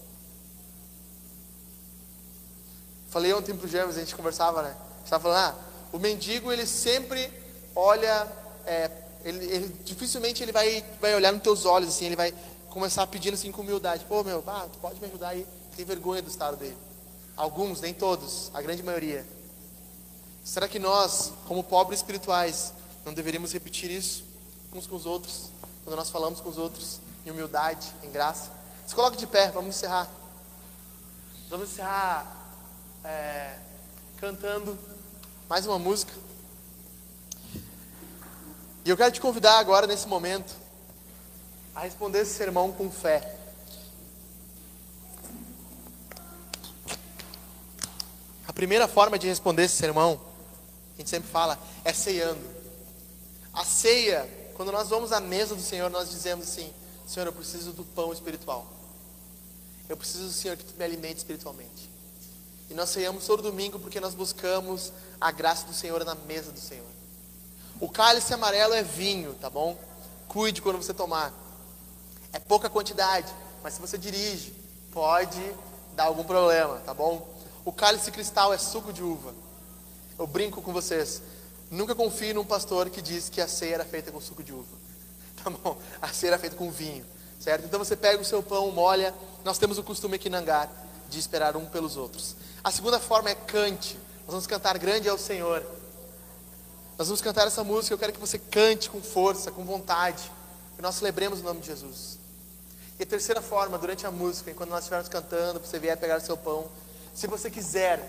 [3.11, 4.77] Falei ontem para o James, a gente conversava, né?
[5.05, 5.59] Estava falando, ah,
[5.93, 7.31] o mendigo ele sempre
[7.75, 8.27] olha,
[8.67, 8.91] é,
[9.25, 12.35] ele, ele, dificilmente ele vai, vai olhar nos teus olhos assim, ele vai
[12.69, 15.47] começar pedindo assim com humildade, pô meu, ah, tu pode me ajudar aí?
[15.77, 16.77] Tem vergonha do estado dele.
[17.37, 19.26] Alguns, nem todos, a grande maioria.
[20.45, 22.72] Será que nós, como pobres espirituais,
[23.05, 24.24] não deveríamos repetir isso
[24.72, 25.51] uns com os outros,
[25.85, 28.51] quando nós falamos com os outros, em humildade, em graça?
[28.87, 30.09] Se coloque de pé, vamos encerrar.
[31.49, 32.37] Vamos encerrar
[33.05, 33.57] é,
[34.18, 34.78] cantando
[35.49, 36.12] mais uma música.
[38.85, 40.55] E eu quero te convidar agora, nesse momento,
[41.74, 43.39] a responder esse sermão com fé.
[48.53, 50.20] Primeira forma de responder esse sermão,
[50.95, 52.42] a gente sempre fala, é ceando.
[53.53, 56.72] A ceia, quando nós vamos à mesa do Senhor, nós dizemos assim:
[57.07, 58.66] Senhor, eu preciso do pão espiritual.
[59.88, 61.90] Eu preciso do Senhor que tu me alimente espiritualmente.
[62.70, 66.61] E nós ceiamos todo domingo porque nós buscamos a graça do Senhor na mesa do
[66.61, 66.86] Senhor.
[67.80, 69.78] O cálice amarelo é vinho, tá bom?
[70.28, 71.32] Cuide quando você tomar.
[72.32, 73.32] É pouca quantidade,
[73.62, 74.55] mas se você dirige,
[74.90, 75.40] pode
[75.95, 77.34] dar algum problema, tá bom?
[77.65, 79.35] O cálice cristal é suco de uva.
[80.19, 81.23] Eu brinco com vocês.
[81.71, 84.85] Nunca confie num pastor que diz que a ceia era feita com suco de uva.
[85.43, 85.77] Tá bom?
[86.01, 87.05] A ceia era feita com vinho.
[87.41, 87.65] Certo?
[87.65, 89.15] Então você pega o seu pão, molha.
[89.45, 90.71] Nós temos o costume aqui em Nangar
[91.11, 92.35] de esperar um pelos outros.
[92.62, 93.97] A segunda forma é cante.
[94.25, 95.62] Nós vamos cantar grande ao Senhor.
[96.97, 97.93] Nós vamos cantar essa música.
[97.93, 100.31] Eu quero que você cante com força, com vontade.
[100.77, 102.19] Que nós celebremos o nome de Jesus.
[102.99, 106.21] E a terceira forma, durante a música, enquanto nós estivermos cantando, você vier pegar o
[106.21, 106.71] seu pão,
[107.15, 108.01] se você quiser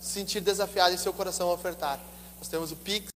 [0.00, 2.00] sentir desafiado em seu coração a ofertar,
[2.38, 3.08] nós temos o Pix.